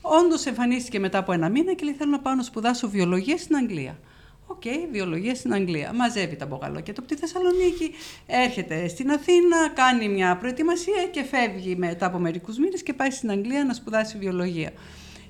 Όντως 0.00 0.46
εμφανίστηκε 0.46 0.98
μετά 0.98 1.18
από 1.18 1.32
ένα 1.32 1.48
μήνα 1.48 1.74
και 1.74 1.84
λέει: 1.84 1.94
Θέλω 1.94 2.10
να 2.10 2.20
πάω 2.20 2.34
να 2.34 2.42
σπουδάσω 2.42 2.88
βιολογία 2.88 3.38
στην 3.38 3.56
Αγγλία. 3.56 3.98
OK, 4.46 4.62
okay, 4.64 4.88
βιολογία 4.92 5.34
στην 5.34 5.52
Αγγλία. 5.52 5.92
Μαζεύει 5.92 6.36
τα 6.36 6.46
μπογαλάκια 6.46 6.94
του 6.94 7.00
από 7.04 7.14
τη 7.14 7.20
Θεσσαλονίκη, 7.20 7.90
έρχεται 8.26 8.88
στην 8.88 9.10
Αθήνα, 9.10 9.68
κάνει 9.74 10.08
μια 10.08 10.36
προετοιμασία 10.36 11.06
και 11.10 11.22
φεύγει 11.22 11.76
μετά 11.76 12.06
από 12.06 12.18
μερικούς 12.18 12.58
μήνες 12.58 12.82
και 12.82 12.92
πάει 12.92 13.10
στην 13.10 13.30
Αγγλία 13.30 13.64
να 13.64 13.72
σπουδάσει 13.72 14.18
βιολογία. 14.18 14.72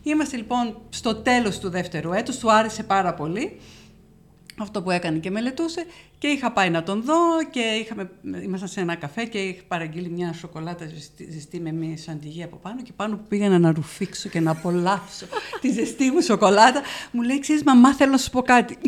Είμαστε 0.03 0.37
λοιπόν 0.37 0.77
στο 0.89 1.15
τέλος 1.15 1.59
του 1.59 1.71
δεύτερου 1.71 2.13
έτους, 2.13 2.39
του 2.39 2.53
άρεσε 2.53 2.83
πάρα 2.83 3.15
πολύ 3.15 3.61
αυτό 4.63 4.83
που 4.83 4.91
έκανε 4.91 5.19
και 5.19 5.31
μελετούσε 5.31 5.87
και 6.19 6.27
είχα 6.27 6.53
πάει 6.53 6.71
να 6.71 6.83
τον 6.83 7.03
δω 7.03 7.15
και 7.51 7.61
είχαμε, 7.61 8.11
ήμασταν 8.43 8.69
σε 8.69 8.81
ένα 8.81 8.95
καφέ 8.95 9.25
και 9.25 9.39
είχα 9.39 9.63
παραγγείλει 9.69 10.09
μια 10.09 10.33
σοκολάτα 10.33 10.87
ζεστή, 10.87 11.31
ζεστή 11.33 11.61
με 11.61 11.73
μια 11.73 11.97
σαντιγή 11.97 12.43
από 12.43 12.57
πάνω 12.57 12.83
και 12.83 12.93
πάνω 12.97 13.17
που 13.17 13.25
πήγαινα 13.29 13.59
να 13.59 13.73
ρουφήξω 13.73 14.29
και 14.29 14.41
να 14.41 14.51
απολαύσω 14.51 15.27
τη 15.61 15.71
ζεστή 15.71 16.11
μου 16.11 16.21
σοκολάτα 16.21 16.81
μου 17.11 17.23
λέει 17.23 17.39
ξέρεις 17.39 17.63
μαμά 17.63 17.95
θέλω 17.95 18.11
να 18.11 18.19
σου 18.19 18.31
πω 18.31 18.43
κάτι 18.43 18.79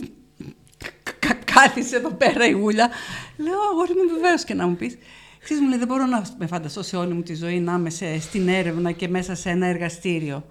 κάθισε 1.59 1.97
εδώ 1.97 2.11
πέρα 2.11 2.47
η 2.47 2.53
γούλια. 2.53 2.91
Λέω, 3.37 3.61
αγόρι 3.73 3.93
μου, 3.93 4.15
βεβαίως 4.15 4.45
και 4.45 4.55
να 4.55 4.67
μου 4.67 4.77
πεις. 4.77 4.99
Ξέρεις, 5.39 5.63
μου 5.63 5.69
λέει, 5.69 5.79
δεν 5.79 5.87
μπορώ 5.87 6.07
να 6.07 6.23
με 6.39 6.47
φανταστώ 6.47 6.83
σε 6.83 6.97
όλη 6.97 7.15
μου 7.15 7.23
τη 7.23 7.35
ζωή 7.35 7.61
να 7.61 7.73
είμαι 7.73 7.91
στην 8.21 8.49
έρευνα 8.49 8.93
και 8.93 9.09
μέσα 9.09 9.35
σε 9.35 9.51
ένα 9.51 9.67
εργαστήριο. 9.67 10.45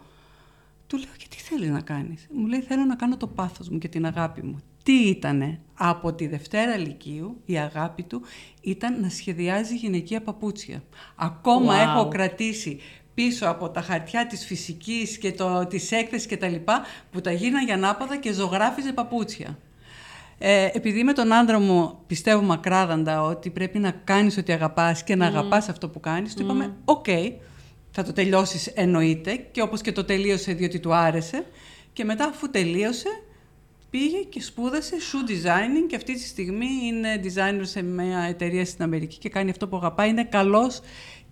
Του 0.88 0.98
λέω, 0.98 1.14
και 1.18 1.26
τι 1.30 1.38
θέλεις 1.38 1.70
να 1.70 1.82
κάνεις; 1.82 2.28
Μου 2.32 2.48
λέει, 2.48 2.62
θέλω 2.62 2.84
να 2.84 2.96
κάνω 2.96 3.18
το 3.18 3.28
πάθος 3.28 3.70
μου 3.70 3.78
και 3.78 3.88
την 3.88 4.06
αγάπη 4.06 4.42
μου. 4.42 4.64
Τι 4.88 4.94
ήτανε; 4.94 5.60
Από 5.74 6.14
τη 6.14 6.28
Δευτέρα 6.28 6.78
Λυκείου 6.78 7.42
η 7.46 7.58
αγάπη 7.58 8.04
του 8.04 8.22
ήταν 8.62 9.02
να 9.02 9.10
σχεδιάζει 9.10 9.76
γυναικεία 9.76 10.22
παπούτσια. 10.22 10.84
Ακόμα 11.16 11.76
έχω 11.76 12.08
κρατήσει 12.08 12.80
πίσω 13.14 13.48
από 13.48 13.70
τα 13.70 13.82
χαρτιά 13.82 14.28
της 14.28 14.46
φυσικής 14.46 15.18
και 15.18 15.32
το, 15.32 15.66
της 15.66 15.92
έκθεσης 15.92 16.28
και 16.28 16.38
τα 16.38 16.48
λοιπά, 16.48 16.82
που 17.12 17.22
τα 17.22 17.32
γίνανε 17.32 17.74
ανάποδα 17.74 18.18
και 18.18 18.34
ζωγράφιζε 18.34 18.94
παπούτσια. 18.94 19.58
Ε, 20.38 20.70
επειδή 20.74 21.04
με 21.04 21.14
τον 21.14 21.34
άντρα 21.34 21.60
μου 21.60 22.00
πιστεύω 22.08 22.42
μακράδαντα 22.42 23.22
ότι 23.22 23.50
πρέπει 23.50 23.80
να 23.80 23.92
κάνεις 23.92 24.38
ό,τι 24.38 24.54
αγαπάς 24.54 25.04
και 25.04 25.16
να 25.16 25.26
mm. 25.26 25.30
αγαπάς 25.30 25.70
αυτό 25.70 25.90
που 25.90 26.00
κάνεις, 26.00 26.34
του 26.34 26.42
είπαμε, 26.42 26.76
οκ, 26.86 27.06
θα 27.92 28.04
το 28.04 28.14
τελειώσεις 28.14 28.68
εννοείται 28.68 29.36
και 29.52 29.62
όπως 29.62 29.82
και 29.82 29.92
το 29.92 30.04
τελείωσε 30.04 30.54
διότι 30.54 30.80
του 30.80 30.94
άρεσε 30.94 31.46
και 31.94 32.04
μετά 32.04 32.26
αφού 32.26 32.50
τελείωσε 32.50 33.10
πήγε 33.90 34.18
και 34.18 34.42
σπούδασε 34.42 34.96
shoe 34.96 35.30
designing 35.30 35.88
και 35.88 35.96
αυτή 35.96 36.14
τη 36.14 36.20
στιγμή 36.20 36.68
είναι 36.84 37.22
designer 37.24 37.62
σε 37.62 37.82
μια 37.82 38.20
εταιρεία 38.20 38.66
στην 38.66 38.84
Αμερική 38.84 39.18
και 39.18 39.30
κάνει 39.30 39.50
αυτό 39.50 39.68
που 39.68 39.76
αγαπάει, 39.78 40.10
είναι 40.10 40.24
καλός 40.24 40.82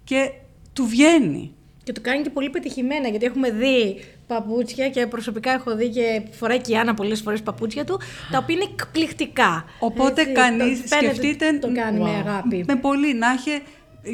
και 0.03 0.31
του 0.73 0.85
βγαίνει. 0.85 1.53
Και 1.83 1.91
το 1.91 2.01
κάνει 2.01 2.23
και 2.23 2.29
πολύ 2.29 2.49
πετυχημένα, 2.49 3.07
γιατί 3.07 3.25
έχουμε 3.25 3.51
δει 3.51 4.03
παπούτσια 4.27 4.89
και 4.89 5.07
προσωπικά 5.07 5.51
έχω 5.51 5.75
δει 5.75 5.89
και 5.89 6.21
φοράει 6.31 6.61
και 6.61 6.71
η 6.71 6.75
Άννα 6.75 6.93
πολλές 6.93 7.21
φορές 7.21 7.41
παπούτσια 7.41 7.83
του, 7.83 7.99
τα 8.31 8.37
οποία 8.37 8.55
είναι 8.55 8.67
εκπληκτικά. 8.71 9.65
Οπότε 9.79 10.23
κανείς, 10.23 10.81
σκεφτείτε... 10.85 11.57
Το 11.61 11.71
κάνει 11.73 11.99
με 11.99 12.09
αγάπη. 12.09 12.63
Με 12.67 12.75
πολύ, 12.75 13.13
να 13.13 13.31
έχει 13.31 13.61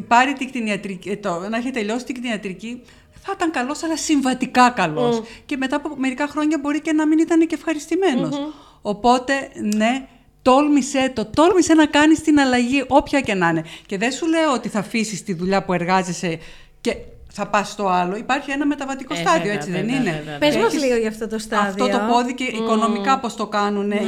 πάρει 0.08 0.34
την 0.34 0.48
κτηνιατρική, 0.48 1.10
ε, 1.10 1.16
το, 1.16 1.48
να 1.50 1.58
έχει 1.58 1.72
τελειώσει 1.72 2.06
την 2.06 2.16
κτηνιατρική, 2.16 2.82
θα 3.24 3.32
ήταν 3.36 3.52
καλός, 3.52 3.84
αλλά 3.84 3.98
συμβατικά 3.98 4.70
καλός. 4.70 5.22
Και 5.46 5.58
μετά 5.58 5.76
από 5.76 5.96
μερικά 5.98 6.28
χρόνια 6.28 6.60
μπορεί 6.62 6.82
και 6.82 6.94
να 6.94 7.08
μην 7.08 7.20
ήταν 7.20 7.48
και 7.48 7.56
ευχαριστημένος. 7.56 8.54
Οπότε, 8.82 9.34
ναι, 9.76 10.08
τόλμησε 10.42 11.12
το, 11.16 11.26
τόλμησε 11.26 11.74
να 11.74 11.86
κάνεις 11.86 12.22
την 12.22 12.40
αλλαγή 12.40 12.84
όποια 12.88 13.22
και 13.22 13.34
να 13.34 13.50
είναι. 13.50 13.66
Και 13.86 13.98
δεν 13.98 14.12
σου 14.12 14.28
λέω 14.28 14.54
ότι 14.54 14.70
θα 14.70 14.80
αφήσεις 14.80 15.24
τη 15.24 15.34
δουλειά 15.34 15.64
που 15.64 15.74
εργάζεσαι 15.74 16.40
και 16.82 16.96
θα 17.34 17.48
πας 17.48 17.70
στο 17.70 17.88
άλλο. 17.88 18.16
Υπάρχει 18.16 18.52
ένα 18.52 18.66
μεταβατικό 18.66 19.14
Ε, 19.14 19.18
στάδιο, 19.18 19.40
βέβαια, 19.42 19.54
έτσι 19.54 19.72
βέβαια, 19.72 19.86
δεν 19.86 19.96
είναι; 20.02 20.12
βέβαια, 20.24 20.38
Πες 20.38 20.56
μας 20.56 20.66
Έχεις 20.74 20.84
λίγο 20.84 20.96
για 20.98 21.10
αυτό 21.10 21.28
το 21.28 21.38
στάδιο. 21.40 21.86
Αυτό 21.86 21.98
το 21.98 22.06
πόδι 22.12 22.34
και 22.34 22.44
οικονομικά 22.44 23.20
πώς 23.20 23.36
το 23.36 23.48
κάνουνε. 23.48 24.02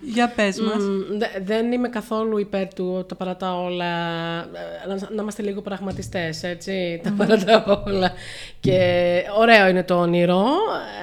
Για 0.00 0.32
πες 0.36 0.60
μας. 0.60 0.76
Μμ, 0.82 1.18
δε- 1.18 1.40
δεν 1.44 1.72
είμαι 1.72 1.88
καθόλου 1.88 2.38
υπέρ 2.38 2.74
του 2.74 3.04
τα 3.08 3.14
παρατά 3.14 3.54
όλα. 3.60 3.84
ε, 4.84 4.88
Να, 4.88 4.94
να 4.94 5.22
είμαστε 5.22 5.42
λίγο 5.42 5.60
πραγματιστές, 5.62 6.42
έτσι. 6.42 7.00
Τα 7.04 7.12
παρατά 7.16 7.82
όλα. 7.86 8.12
Και 8.60 8.78
ωραίο 9.38 9.66
είναι 9.68 9.82
το 9.82 9.94
όνειρο. 9.94 10.44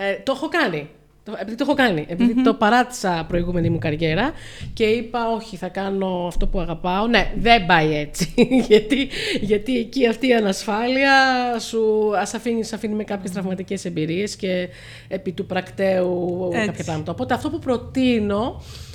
Ε, 0.09 0.21
το 0.23 0.31
έχω 0.35 0.47
κάνει. 0.47 0.89
Το- 1.29 1.37
Επειδή 1.41 1.55
το 1.57 1.63
έχω 1.67 1.73
κάνει. 1.73 2.05
Επειδή 2.09 2.41
το 2.43 2.53
παράτησα 2.53 3.25
προηγούμενη 3.27 3.69
μου 3.69 3.77
καριέρα 3.79 4.31
και 4.73 4.83
είπα 4.83 5.19
όχι 5.35 5.55
θα 5.55 5.67
κάνω 5.67 6.25
αυτό 6.27 6.47
που 6.47 6.59
αγαπάω. 6.59 7.07
Ναι, 7.07 7.31
δεν 7.39 7.65
πάει 7.65 7.95
έτσι. 7.95 8.33
γιατί, 8.69 9.07
γιατί 9.41 9.77
εκεί 9.77 10.07
αυτή 10.07 10.27
η 10.27 10.33
ανασφάλεια 10.33 11.13
σου 11.59 12.11
ας 12.17 12.33
αφήνεις, 12.33 12.67
σε 12.67 12.75
αφήνει 12.75 12.93
με 12.95 13.03
κάποιες 13.03 13.31
τραυματικές 13.31 13.85
εμπειρίες 13.85 14.35
και 14.35 14.69
επί 15.07 15.31
του 15.31 15.45
πρακτέου 15.45 16.49
Έτσι. 16.53 16.65
κάποια 16.65 16.83
πράγματα. 16.83 17.11
Οπότε 17.11 17.33
αυτό 17.33 17.49
που 17.49 17.59
προτείνω 17.59 18.61
ε, 18.61 18.88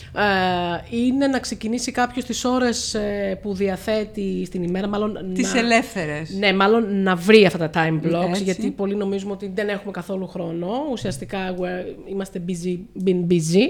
είναι 0.90 1.26
να 1.26 1.38
ξεκινήσει 1.38 1.92
κάποιος 1.92 2.24
τις 2.24 2.44
ώρες 2.44 2.94
ε, 2.94 3.38
που 3.42 3.54
διαθέτει 3.54 4.44
στην 4.46 4.62
ημέρα, 4.62 4.88
μάλλον 4.88 5.30
Τις 5.34 5.52
να... 5.54 5.58
ελεύθερες. 5.58 6.30
Ναι, 6.38 6.52
μάλλον 6.52 7.02
να 7.02 7.14
βρει 7.14 7.46
αυτά 7.46 7.70
τα 7.70 7.70
time 7.74 8.06
blocks, 8.06 8.28
Έτσι. 8.28 8.42
γιατί 8.42 8.70
πολλοί 8.70 8.94
νομίζουμε 8.94 9.32
ότι 9.32 9.50
δεν 9.54 9.68
έχουμε 9.68 9.92
καθόλου 9.92 10.26
χρόνο. 10.26 10.68
Ουσιαστικά 10.90 11.54
we're- 11.58 12.10
είμαστε 12.10 12.42
busy, 12.48 12.78
been 13.06 13.32
busy 13.32 13.62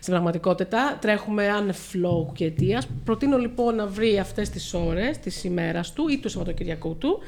στην 0.00 0.12
πραγματικότητα. 0.12 0.98
Τρέχουμε 1.00 1.48
άνευ 1.48 1.76
flow 1.92 2.32
και 2.34 2.44
αιτίας. 2.44 2.86
Προτείνω 3.04 3.36
λοιπόν 3.38 3.74
να 3.74 3.86
βρει 3.86 4.18
αυτές 4.18 4.48
τις 4.50 4.74
ώρες 4.74 5.18
της 5.18 5.44
ημέρας 5.44 5.92
του 5.92 6.08
ή 6.10 6.18
του 6.18 6.28
Σαββατοκυριακού 6.28 6.96
του. 6.96 7.18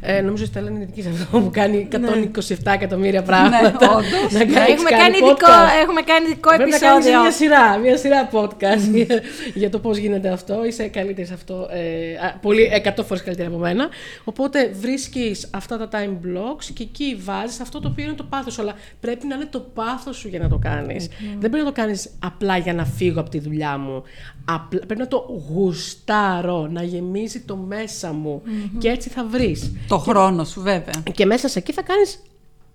Ε, 0.00 0.20
νομίζω 0.20 0.44
ότι 0.44 0.58
είναι 0.68 0.84
δική 0.84 1.02
σε 1.02 1.08
αυτό 1.08 1.40
που 1.40 1.50
κάνει 1.52 1.88
127 1.92 2.54
εκατομμύρια 2.74 3.22
πράγματα. 3.22 3.60
Ναι, 3.86 3.86
όντως. 3.92 4.32
Να 4.32 4.38
Ναι, 4.38 4.44
κάνεις 4.44 4.70
Έχουμε 4.72 4.90
κάνει 4.90 5.02
κάνει, 5.02 5.16
ειδικό, 5.16 5.30
podcast. 5.36 5.82
έχουμε 5.82 6.00
κάνει 6.00 6.24
ειδικό 6.26 6.48
Πρέπει 6.56 6.70
να 6.70 6.78
κάνεις 6.78 6.96
επεισόδιο. 7.06 7.20
μια 7.20 7.30
σειρά, 7.32 7.76
μια 7.78 7.96
σειρά 7.96 8.19
podcast 8.32 8.90
για, 8.94 9.06
για 9.54 9.70
το 9.70 9.78
πώς 9.78 9.96
γίνεται 9.96 10.28
αυτό. 10.28 10.64
Είσαι 10.64 10.88
καλύτερη 10.88 11.26
σε 11.26 11.34
αυτό, 11.34 11.68
ε, 11.70 12.26
α, 12.26 12.38
πολύ, 12.42 12.62
εκατό 12.62 13.04
φορές 13.04 13.22
καλύτερη 13.22 13.48
από 13.48 13.58
μένα. 13.58 13.88
Οπότε 14.24 14.70
βρίσκεις 14.80 15.48
αυτά 15.50 15.78
τα 15.78 15.88
time 15.92 16.26
blocks 16.26 16.64
και 16.74 16.82
εκεί 16.82 17.18
βάζεις 17.20 17.60
αυτό 17.60 17.80
το 17.80 17.88
οποίο 17.88 18.04
είναι 18.04 18.14
το 18.14 18.24
πάθος 18.24 18.52
σου. 18.52 18.62
Αλλά 18.62 18.74
πρέπει 19.00 19.26
να 19.26 19.34
είναι 19.34 19.48
το 19.50 19.60
πάθος 19.60 20.16
σου 20.16 20.28
για 20.28 20.38
να 20.38 20.48
το 20.48 20.58
κάνεις. 20.58 21.08
Δεν 21.38 21.50
πρέπει 21.50 21.56
να 21.56 21.64
το 21.64 21.72
κάνεις 21.72 22.10
απλά 22.18 22.56
για 22.56 22.74
να 22.74 22.84
φύγω 22.84 23.20
από 23.20 23.30
τη 23.30 23.38
δουλειά 23.38 23.78
μου. 23.78 24.02
Απλά, 24.44 24.80
πρέπει 24.86 25.00
να 25.00 25.08
το 25.08 25.44
γουστάρω, 25.48 26.68
να 26.72 26.82
γεμίζει 26.82 27.40
το 27.40 27.56
μέσα 27.56 28.12
μου. 28.12 28.42
Και 28.78 28.88
έτσι 28.88 29.08
θα 29.08 29.24
βρεις. 29.24 29.72
Το 29.88 29.98
χρόνο 29.98 30.44
σου 30.44 30.60
βέβαια. 30.60 30.94
Και 31.14 31.26
μέσα 31.26 31.48
σε 31.48 31.58
εκεί 31.58 31.72
θα 31.72 31.82
κάνεις 31.82 32.22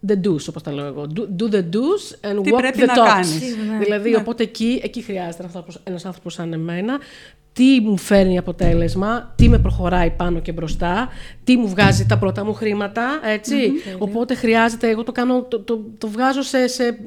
the 0.08 0.14
do's, 0.14 0.46
όπως 0.50 0.64
τα 0.64 0.72
λέω 0.72 0.86
εγώ. 0.86 1.06
Do, 1.16 1.42
do 1.42 1.54
the 1.54 1.60
do's 1.60 2.30
and 2.32 2.44
Τι 2.44 2.50
walk 2.54 2.58
πρέπει 2.58 2.80
the 2.82 2.86
να 2.86 2.94
talks. 2.94 3.08
κάνεις. 3.08 3.56
Δηλαδή, 3.80 4.16
οπότε 4.16 4.44
εκεί, 4.44 4.80
εκεί 4.84 5.02
χρειάζεται 5.02 5.44
ένας 5.44 5.56
άνθρωπος, 5.56 5.80
ένας 5.84 6.06
άνθρωπος 6.06 6.34
σαν 6.34 6.54
εμένα, 6.54 7.00
τι 7.54 7.80
μου 7.82 7.98
φέρνει 7.98 8.38
αποτέλεσμα, 8.38 9.34
τι 9.36 9.50
με 9.50 9.60
προχωράει 9.60 10.10
πάνω 10.12 10.40
και 10.40 10.52
μπροστά, 10.52 11.10
τι 11.44 11.58
μου 11.58 11.68
βγάζει 11.70 12.06
τα 12.06 12.18
πρώτα 12.18 12.46
μου 12.46 12.54
χρήματα, 12.54 13.20
έτσι. 13.24 13.72
Οπότε 13.98 14.36
χρειάζεται, 14.36 14.90
εγώ 14.90 15.04
το 15.04 15.12
κάνω, 15.12 15.42
το, 15.44 15.60
το, 15.60 15.82
το 15.98 16.08
βγάζω 16.08 16.42
σε, 16.42 16.68
σε 16.68 16.98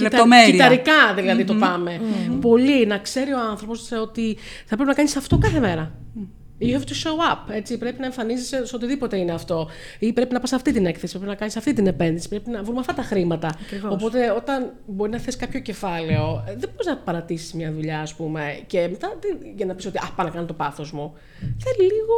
λεπτομέρεια. 0.00 0.50
κυταρικά 0.50 1.14
δηλαδή 1.16 1.44
το 1.44 1.54
πάμε. 1.54 2.00
Πολύ, 2.40 2.86
να 2.86 2.98
ξέρει 2.98 3.32
ο 3.32 3.38
άνθρωπος 3.50 3.92
ότι 4.02 4.36
θα 4.66 4.74
πρέπει 4.74 4.88
να 4.88 4.94
κάνεις 4.94 5.16
αυτό 5.16 5.38
κάθε 5.38 5.60
μέρα. 5.60 5.92
You 6.60 6.64
have 6.74 6.84
to 6.84 6.94
show 7.04 7.32
up. 7.32 7.38
Έτσι. 7.54 7.78
Πρέπει 7.78 8.00
να 8.00 8.06
εμφανίζεσαι 8.06 8.66
σε 8.66 8.76
οτιδήποτε 8.76 9.16
είναι 9.16 9.32
αυτό. 9.32 9.68
Ή 9.98 10.12
πρέπει 10.12 10.32
να 10.32 10.40
πας 10.40 10.48
σε 10.48 10.54
αυτή 10.54 10.72
την 10.72 10.86
έκθεση, 10.86 11.12
πρέπει 11.12 11.30
να 11.30 11.36
κάνεις 11.36 11.56
αυτή 11.56 11.72
την 11.72 11.86
επένδυση, 11.86 12.28
πρέπει 12.28 12.50
να 12.50 12.62
βρούμε 12.62 12.80
αυτά 12.80 12.94
τα 12.94 13.02
χρήματα. 13.02 13.50
Οπότε, 13.90 14.30
όταν 14.30 14.72
μπορεί 14.86 15.10
να 15.10 15.18
θες 15.18 15.36
κάποιο 15.36 15.60
κεφάλαιο, 15.60 16.44
ε, 16.48 16.50
δεν 16.56 16.68
μπορείς 16.70 16.86
να 16.86 16.96
παρατήσεις 16.96 17.52
μια 17.52 17.72
δουλειά, 17.72 18.00
ας 18.00 18.14
πούμε, 18.14 18.58
και 18.66 18.88
μετά 18.90 19.08
τι- 19.20 19.48
για 19.56 19.66
να 19.66 19.74
πεις 19.74 19.86
ότι 19.86 19.98
Α, 19.98 20.10
πάω 20.16 20.26
να 20.26 20.32
κάνω 20.32 20.46
το 20.46 20.52
πάθος 20.52 20.92
μου. 20.92 21.12
Θέλει 21.40 21.90
λίγο. 21.92 22.14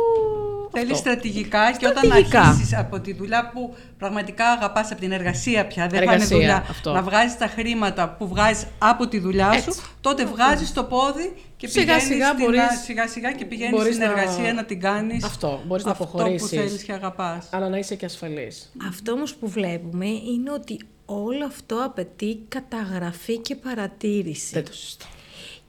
Θέλει 0.70 0.84
αυτό. 0.84 0.96
στρατηγικά 0.96 1.72
και 1.72 1.86
όταν 1.86 2.04
Στρατηγικά. 2.04 2.40
αρχίσεις 2.40 2.74
από 2.76 3.00
τη 3.00 3.12
δουλειά 3.14 3.50
που 3.54 3.74
πραγματικά 3.98 4.46
αγαπάς 4.46 4.90
από 4.92 5.00
την 5.00 5.12
εργασία 5.12 5.66
πια, 5.66 5.86
δεν 5.86 5.98
θα 5.98 6.12
Εργασία, 6.12 6.36
είναι 6.36 6.44
δουλειά, 6.44 6.64
αυτό. 6.70 6.92
να 6.92 7.02
βγάζεις 7.02 7.36
τα 7.36 7.46
χρήματα 7.46 8.10
που 8.18 8.28
βγάζεις 8.28 8.66
από 8.78 9.08
τη 9.08 9.18
δουλειά 9.18 9.52
σου, 9.52 9.68
Έτσι. 9.68 9.80
τότε 10.00 10.24
βγάζεις 10.24 10.72
το 10.72 10.84
πόδι 10.84 11.32
και 11.56 11.66
Σιγά 11.68 11.84
πηγαίνεις 11.84 12.02
σιγά 12.06 12.26
στην- 12.32 12.44
μπορείς- 12.44 12.80
σιγά 12.84 13.08
σιγά 13.08 13.32
και 13.32 13.44
πηγαίνεις 13.44 13.72
μπορείς 13.78 13.94
στην 13.94 14.06
να- 14.06 14.12
εργασία 14.20 14.52
να 14.52 14.64
την 14.64 14.80
κάνεις. 14.80 15.24
Αυτό, 15.24 15.60
μπορείς 15.66 15.84
να 15.84 15.94
που 15.94 16.04
αποχωρήσεις. 16.04 16.48
θέλεις 16.48 16.82
και 16.82 16.92
αγαπάς. 16.92 17.48
Αλλά 17.50 17.68
να 17.68 17.78
είσαι 17.78 17.94
και 17.94 18.04
ασφαλής. 18.04 18.72
Αυτό 18.88 19.12
όμως 19.12 19.34
που 19.34 19.48
βλέπουμε 19.48 20.06
είναι 20.06 20.50
ότι 20.50 20.78
όλο 21.04 21.44
αυτό 21.46 21.84
απαιτεί 21.84 22.38
καταγραφή 22.48 23.38
και 23.38 23.54
παρατήρηση. 23.56 24.50
Δεν 24.52 24.64
το 24.64 24.72
συζητώ. 24.72 25.04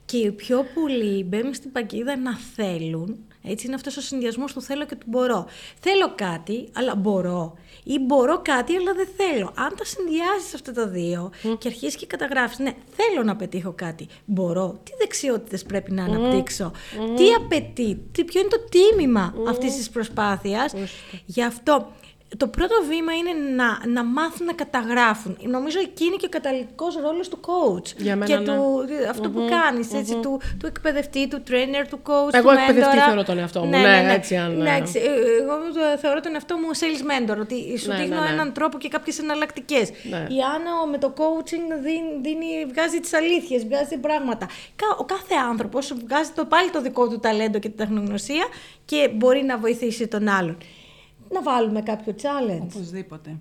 Και 0.08 0.18
οι 0.18 0.32
πιο 0.32 0.66
πολλοί 0.74 1.24
μπαίνουν 1.24 1.54
στην 1.54 1.72
παγίδα 1.72 2.18
να 2.18 2.38
θέλουν. 2.38 3.18
Έτσι 3.44 3.66
είναι 3.66 3.76
αυτός 3.76 3.98
ο 3.98 4.02
συνδυασμός 4.02 4.54
του 4.54 4.62
θέλω 4.62 4.86
και 4.86 4.96
του 4.96 5.06
μπορώ. 5.10 5.48
Θέλω 5.80 6.14
κάτι, 6.16 6.70
αλλά 6.74 6.96
μπορώ. 6.96 7.58
Ή 7.84 8.00
μπορώ 8.00 8.42
κάτι, 8.42 8.76
αλλά 8.76 8.94
δεν 8.94 9.08
θέλω. 9.18 9.52
Αν 9.56 9.76
τα 9.78 9.86
συνδυάζεις 9.86 10.54
αυτά 10.54 10.72
τα 10.72 10.88
δύο 10.88 11.32
και 11.58 11.68
αρχίσεις 11.68 11.96
και 11.96 12.06
καταγράφεις, 12.06 12.60
ναι, 12.60 12.74
θέλω 12.90 13.24
να 13.24 13.36
πετύχω 13.36 13.74
κάτι. 13.76 14.08
Μπορώ. 14.26 14.80
Τι 14.84 14.92
δεξιότητες 15.00 15.64
πρέπει 15.64 15.92
να 15.92 16.04
αναπτύξω; 16.04 16.72
Τι 17.16 17.34
απαιτεί; 17.34 18.00
Τι, 18.12 18.24
ποιο 18.24 18.40
είναι 18.40 18.50
το 18.50 18.60
τίμημα 18.70 19.34
αυτής 19.48 19.76
της 19.76 19.90
προσπάθειας; 19.90 20.74
Γι' 21.26 21.44
αυτό 21.44 21.92
το 22.38 22.48
πρώτο 22.48 22.76
βήμα 22.90 23.14
είναι 23.14 23.32
να, 23.56 23.80
να 23.88 24.04
μάθουν 24.04 24.46
να 24.46 24.54
καταγράφουν. 24.54 25.38
Νομίζω 25.42 25.80
εκεί 25.80 26.04
είναι 26.06 26.16
και 26.16 26.26
ο 26.26 26.30
καταλητικός 26.30 26.96
ρόλος 26.96 27.30
του 27.30 27.40
coach. 27.46 27.94
Για 27.98 28.16
μένα, 28.16 28.26
και 28.26 28.38
ναι. 28.38 28.44
του, 28.58 28.86
αυτό 29.10 29.30
που 29.30 29.48
κάνεις, 29.50 29.94
έτσι, 29.94 30.14
του, 30.16 30.42
του 30.60 30.66
εκπαιδευτή, 30.66 31.28
του 31.28 31.44
trainer, 31.48 31.86
του 31.90 32.00
coach, 32.04 32.34
Εγώ 32.34 32.50
του 32.52 32.58
εκπαιδευτή 32.58 32.80
μέντορα. 32.80 33.06
θεωρώ 33.06 33.24
τον 33.24 33.38
εαυτό 33.38 33.60
μου, 33.64 33.70
ναι, 33.70 34.14
έτσι 34.14 34.36
αν- 34.36 34.62
Εντάξει, 34.62 35.00
ε, 35.00 35.42
εγώ 35.44 35.54
το 35.74 35.98
θεωρώ 36.02 36.20
τον 36.20 36.34
εαυτό 36.34 36.56
μου 36.56 36.68
sales 36.80 37.02
mentor, 37.12 37.38
ότι 37.40 37.78
σου 37.78 37.90
Ναι, 37.90 37.96
δείχνω 37.98 38.16
ναι, 38.20 38.26
ναι. 38.28 38.34
έναν 38.34 38.54
τρόπο 38.54 38.78
και 38.78 38.88
κάποιες 38.88 39.20
εναλλακτικές. 39.20 39.90
Ναι. 40.10 40.18
Η 40.18 40.38
Άννα 40.56 40.72
με 40.92 40.98
το 40.98 41.14
coaching 41.18 41.66
δίνει, 41.84 42.20
δίνει, 42.22 42.66
βγάζει 42.74 43.00
τις 43.00 43.14
αλήθειες, 43.14 43.66
βγάζει 43.66 43.98
πράγματα. 43.98 44.46
Κα- 44.76 44.96
Ο 45.00 45.04
κάθε 45.04 45.36
άνθρωπος 45.50 45.94
βγάζει 46.08 46.30
το, 46.36 46.46
πάλι 46.46 46.70
το 46.70 46.82
δικό 46.82 47.08
του 47.10 47.20
ταλέντο 47.20 47.60
και 47.60 47.68
την 47.68 47.78
τεχνογνωσία 47.78 48.46
και 48.86 49.10
μπορεί 49.14 49.44
να 49.44 49.58
βοηθήσει 49.58 50.08
τον 50.08 50.28
άλλον. 50.28 50.58
Να 51.30 51.42
βάλουμε 51.42 51.82
κάποιο 51.82 52.16
challenge. 52.22 52.62
Οπωσδήποτε. 52.62 53.38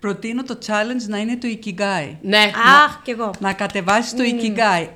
Προτείνω 0.00 0.42
το 0.42 0.58
challenge 0.66 1.08
να 1.08 1.18
είναι 1.18 1.36
το 1.36 1.48
Ikigai. 1.48 2.16
Ναι. 2.22 2.50
Αχ, 2.84 3.02
κι 3.02 3.10
εγώ. 3.10 3.30
Να 3.38 3.52
κατεβάσεις 3.52 4.14
το 4.14 4.22
Ikigai. 4.22 4.88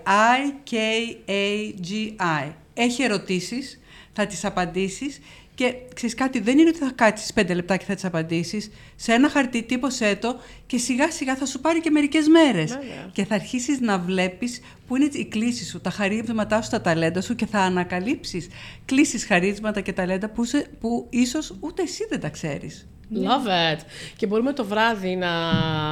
I-K-A-G-I. 0.64 2.52
Έχει 2.74 3.02
ερωτήσεις, 3.02 3.80
θα 4.12 4.26
τις 4.26 4.44
απαντήσεις 4.44 5.20
και 5.56 5.74
ξέρεις 5.94 6.14
κάτι, 6.14 6.40
δεν 6.40 6.58
είναι 6.58 6.68
ότι 6.68 6.78
θα 6.78 6.92
κάτσεις 6.94 7.32
πέντε 7.32 7.54
λεπτά 7.54 7.76
και 7.76 7.84
θα 7.84 7.94
τις 7.94 8.04
απαντήσεις. 8.04 8.70
Σε 8.96 9.12
ένα 9.12 9.28
χαρτί 9.28 9.62
τύπωσέ 9.62 10.16
το 10.20 10.40
και 10.66 10.78
σιγά 10.78 11.10
σιγά 11.10 11.36
θα 11.36 11.46
σου 11.46 11.60
πάρει 11.60 11.80
και 11.80 11.90
μερικές 11.90 12.28
μέρες. 12.28 12.78
Και 13.12 13.24
θα 13.24 13.34
αρχίσεις 13.34 13.80
να 13.80 13.98
βλέπεις 13.98 14.60
που 14.86 14.96
είναι 14.96 15.08
οι 15.12 15.24
κλήσεις 15.24 15.68
σου, 15.68 15.80
τα 15.80 15.90
χαρίσματά 15.90 16.62
σου, 16.62 16.70
τα 16.70 16.80
ταλέντα 16.80 17.20
σου 17.20 17.34
και 17.34 17.46
θα 17.46 17.58
ανακαλύψεις 17.58 18.48
κλήσεις, 18.84 19.24
χαρίσματα 19.24 19.80
και 19.80 19.92
ταλέντα 19.92 20.28
που, 20.28 20.44
σε, 20.44 20.66
που 20.80 21.06
ίσως 21.10 21.56
ούτε 21.60 21.82
εσύ 21.82 22.06
δεν 22.08 22.20
τα 22.20 22.28
ξέρεις. 22.28 22.88
Love 23.14 23.74
it. 23.74 23.80
Και 24.16 24.26
μπορούμε 24.26 24.52
το 24.52 24.64
βράδυ 24.64 25.16
να, 25.16 25.30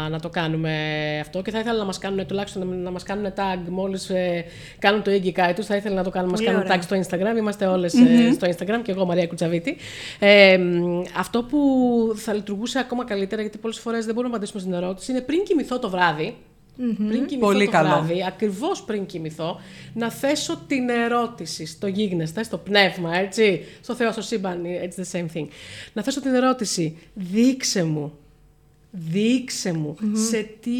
να 0.08 0.20
το 0.20 0.28
κάνουμε 0.28 0.72
αυτό 1.20 1.42
και 1.42 1.50
θα 1.50 1.58
ήθελα 1.58 1.78
να 1.78 1.84
μας 1.84 1.98
κάνουν 1.98 2.26
τουλάχιστον 2.26 2.68
να, 2.68 2.74
να 2.74 2.90
μας 2.90 3.02
κάνουν 3.02 3.32
tag 3.36 3.58
μόλις 3.68 4.10
ε, 4.10 4.44
κάνουν 4.78 5.02
το 5.02 5.10
Iggy 5.10 5.52
τους. 5.54 5.66
Θα 5.66 5.76
ήθελα 5.76 5.94
να 5.94 6.04
το 6.04 6.10
κάνουν, 6.10 6.30
μας 6.30 6.38
Πολύ 6.40 6.52
κάνουν 6.52 6.66
ωραία. 6.66 6.78
tag 6.78 6.82
στο 6.82 6.96
Instagram. 6.96 7.36
Είμαστε 7.36 7.66
όλες 7.66 7.94
ε, 7.94 8.32
στο 8.32 8.48
Instagram 8.48 8.80
και 8.82 8.90
εγώ 8.90 9.04
Μαρία 9.04 9.26
Κουτσαβίτη. 9.26 9.76
Ε, 10.18 10.58
μ, 10.58 11.02
αυτό 11.18 11.42
που 11.42 11.58
θα 12.16 12.32
λειτουργούσε 12.32 12.78
ακόμα 12.78 13.04
καλύτερα, 13.04 13.42
γιατί 13.42 13.58
πολλές 13.58 13.78
φορές 13.78 14.04
δεν 14.04 14.14
μπορούμε 14.14 14.32
να 14.32 14.36
απαντήσουμε 14.36 14.60
στην 14.60 14.72
ερώτηση, 14.72 15.10
είναι 15.10 15.20
πριν 15.20 15.42
κοιμηθώ 15.42 15.78
το 15.78 15.90
βράδυ, 15.90 16.36
Πριν 16.76 17.26
κοιμηθώ 17.26 17.38
Πολύ 17.38 17.64
το 17.64 17.70
καλό. 17.70 17.88
βράδυ, 17.88 18.24
ακριβώς 18.26 18.82
πριν 18.82 19.06
κοιμηθώ, 19.06 19.60
να 19.94 20.10
θέσω 20.10 20.62
την 20.66 20.88
ερώτηση 20.88 21.66
στο 21.66 21.86
γίγνεσθε, 21.86 22.42
στο 22.42 22.58
πνεύμα, 22.58 23.16
έτσι, 23.16 23.64
στο 23.80 23.94
Θεό, 23.94 24.12
στο 24.12 24.22
σύμπαν, 24.22 24.62
it's 24.64 25.00
the 25.00 25.18
same 25.18 25.26
thing. 25.36 25.46
Να 25.92 26.02
θέσω 26.02 26.20
την 26.20 26.34
ερώτηση, 26.34 26.96
δείξε 27.14 27.84
μου, 27.84 28.12
δείξε 28.90 29.72
μου 29.72 29.96
σε 30.30 30.48
τι 30.60 30.70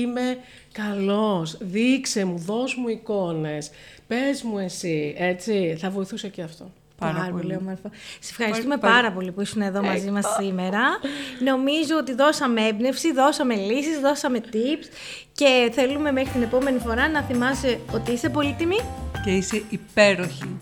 είμαι 0.00 0.38
καλός, 0.72 1.56
δείξε 1.60 2.24
μου, 2.24 2.38
δώσ' 2.38 2.74
μου 2.76 2.88
εικόνες, 2.88 3.70
πες 4.06 4.42
μου 4.42 4.58
εσύ, 4.58 5.14
έτσι, 5.18 5.76
θα 5.78 5.90
βοηθούσε 5.90 6.28
και 6.28 6.42
αυτό. 6.42 6.72
Πάρα, 6.98 7.28
πολύ. 7.30 7.56
όμορφο. 7.56 7.90
Σε 8.20 8.30
ευχαριστούμε 8.38 8.76
πάρα, 8.76 9.12
πολύ 9.12 9.32
που 9.32 9.40
ήσουν 9.40 9.62
εδώ 9.62 9.82
μαζί 9.82 10.10
μας 10.10 10.26
σήμερα. 10.38 10.80
Νομίζω 11.44 11.96
ότι 11.96 12.14
δώσαμε 12.14 12.66
έμπνευση, 12.66 13.12
δώσαμε 13.12 13.54
λύσεις, 13.54 13.98
δώσαμε 14.00 14.40
tips 14.52 14.84
και 15.32 15.70
θέλουμε 15.72 16.12
μέχρι 16.12 16.30
την 16.30 16.42
επόμενη 16.42 16.78
φορά 16.78 17.08
να 17.08 17.22
θυμάσαι 17.22 17.80
ότι 17.92 18.12
είσαι 18.12 18.28
πολύτιμη 18.28 18.76
και 19.24 19.30
είσαι 19.30 19.62
υπέροχη. 19.70 20.58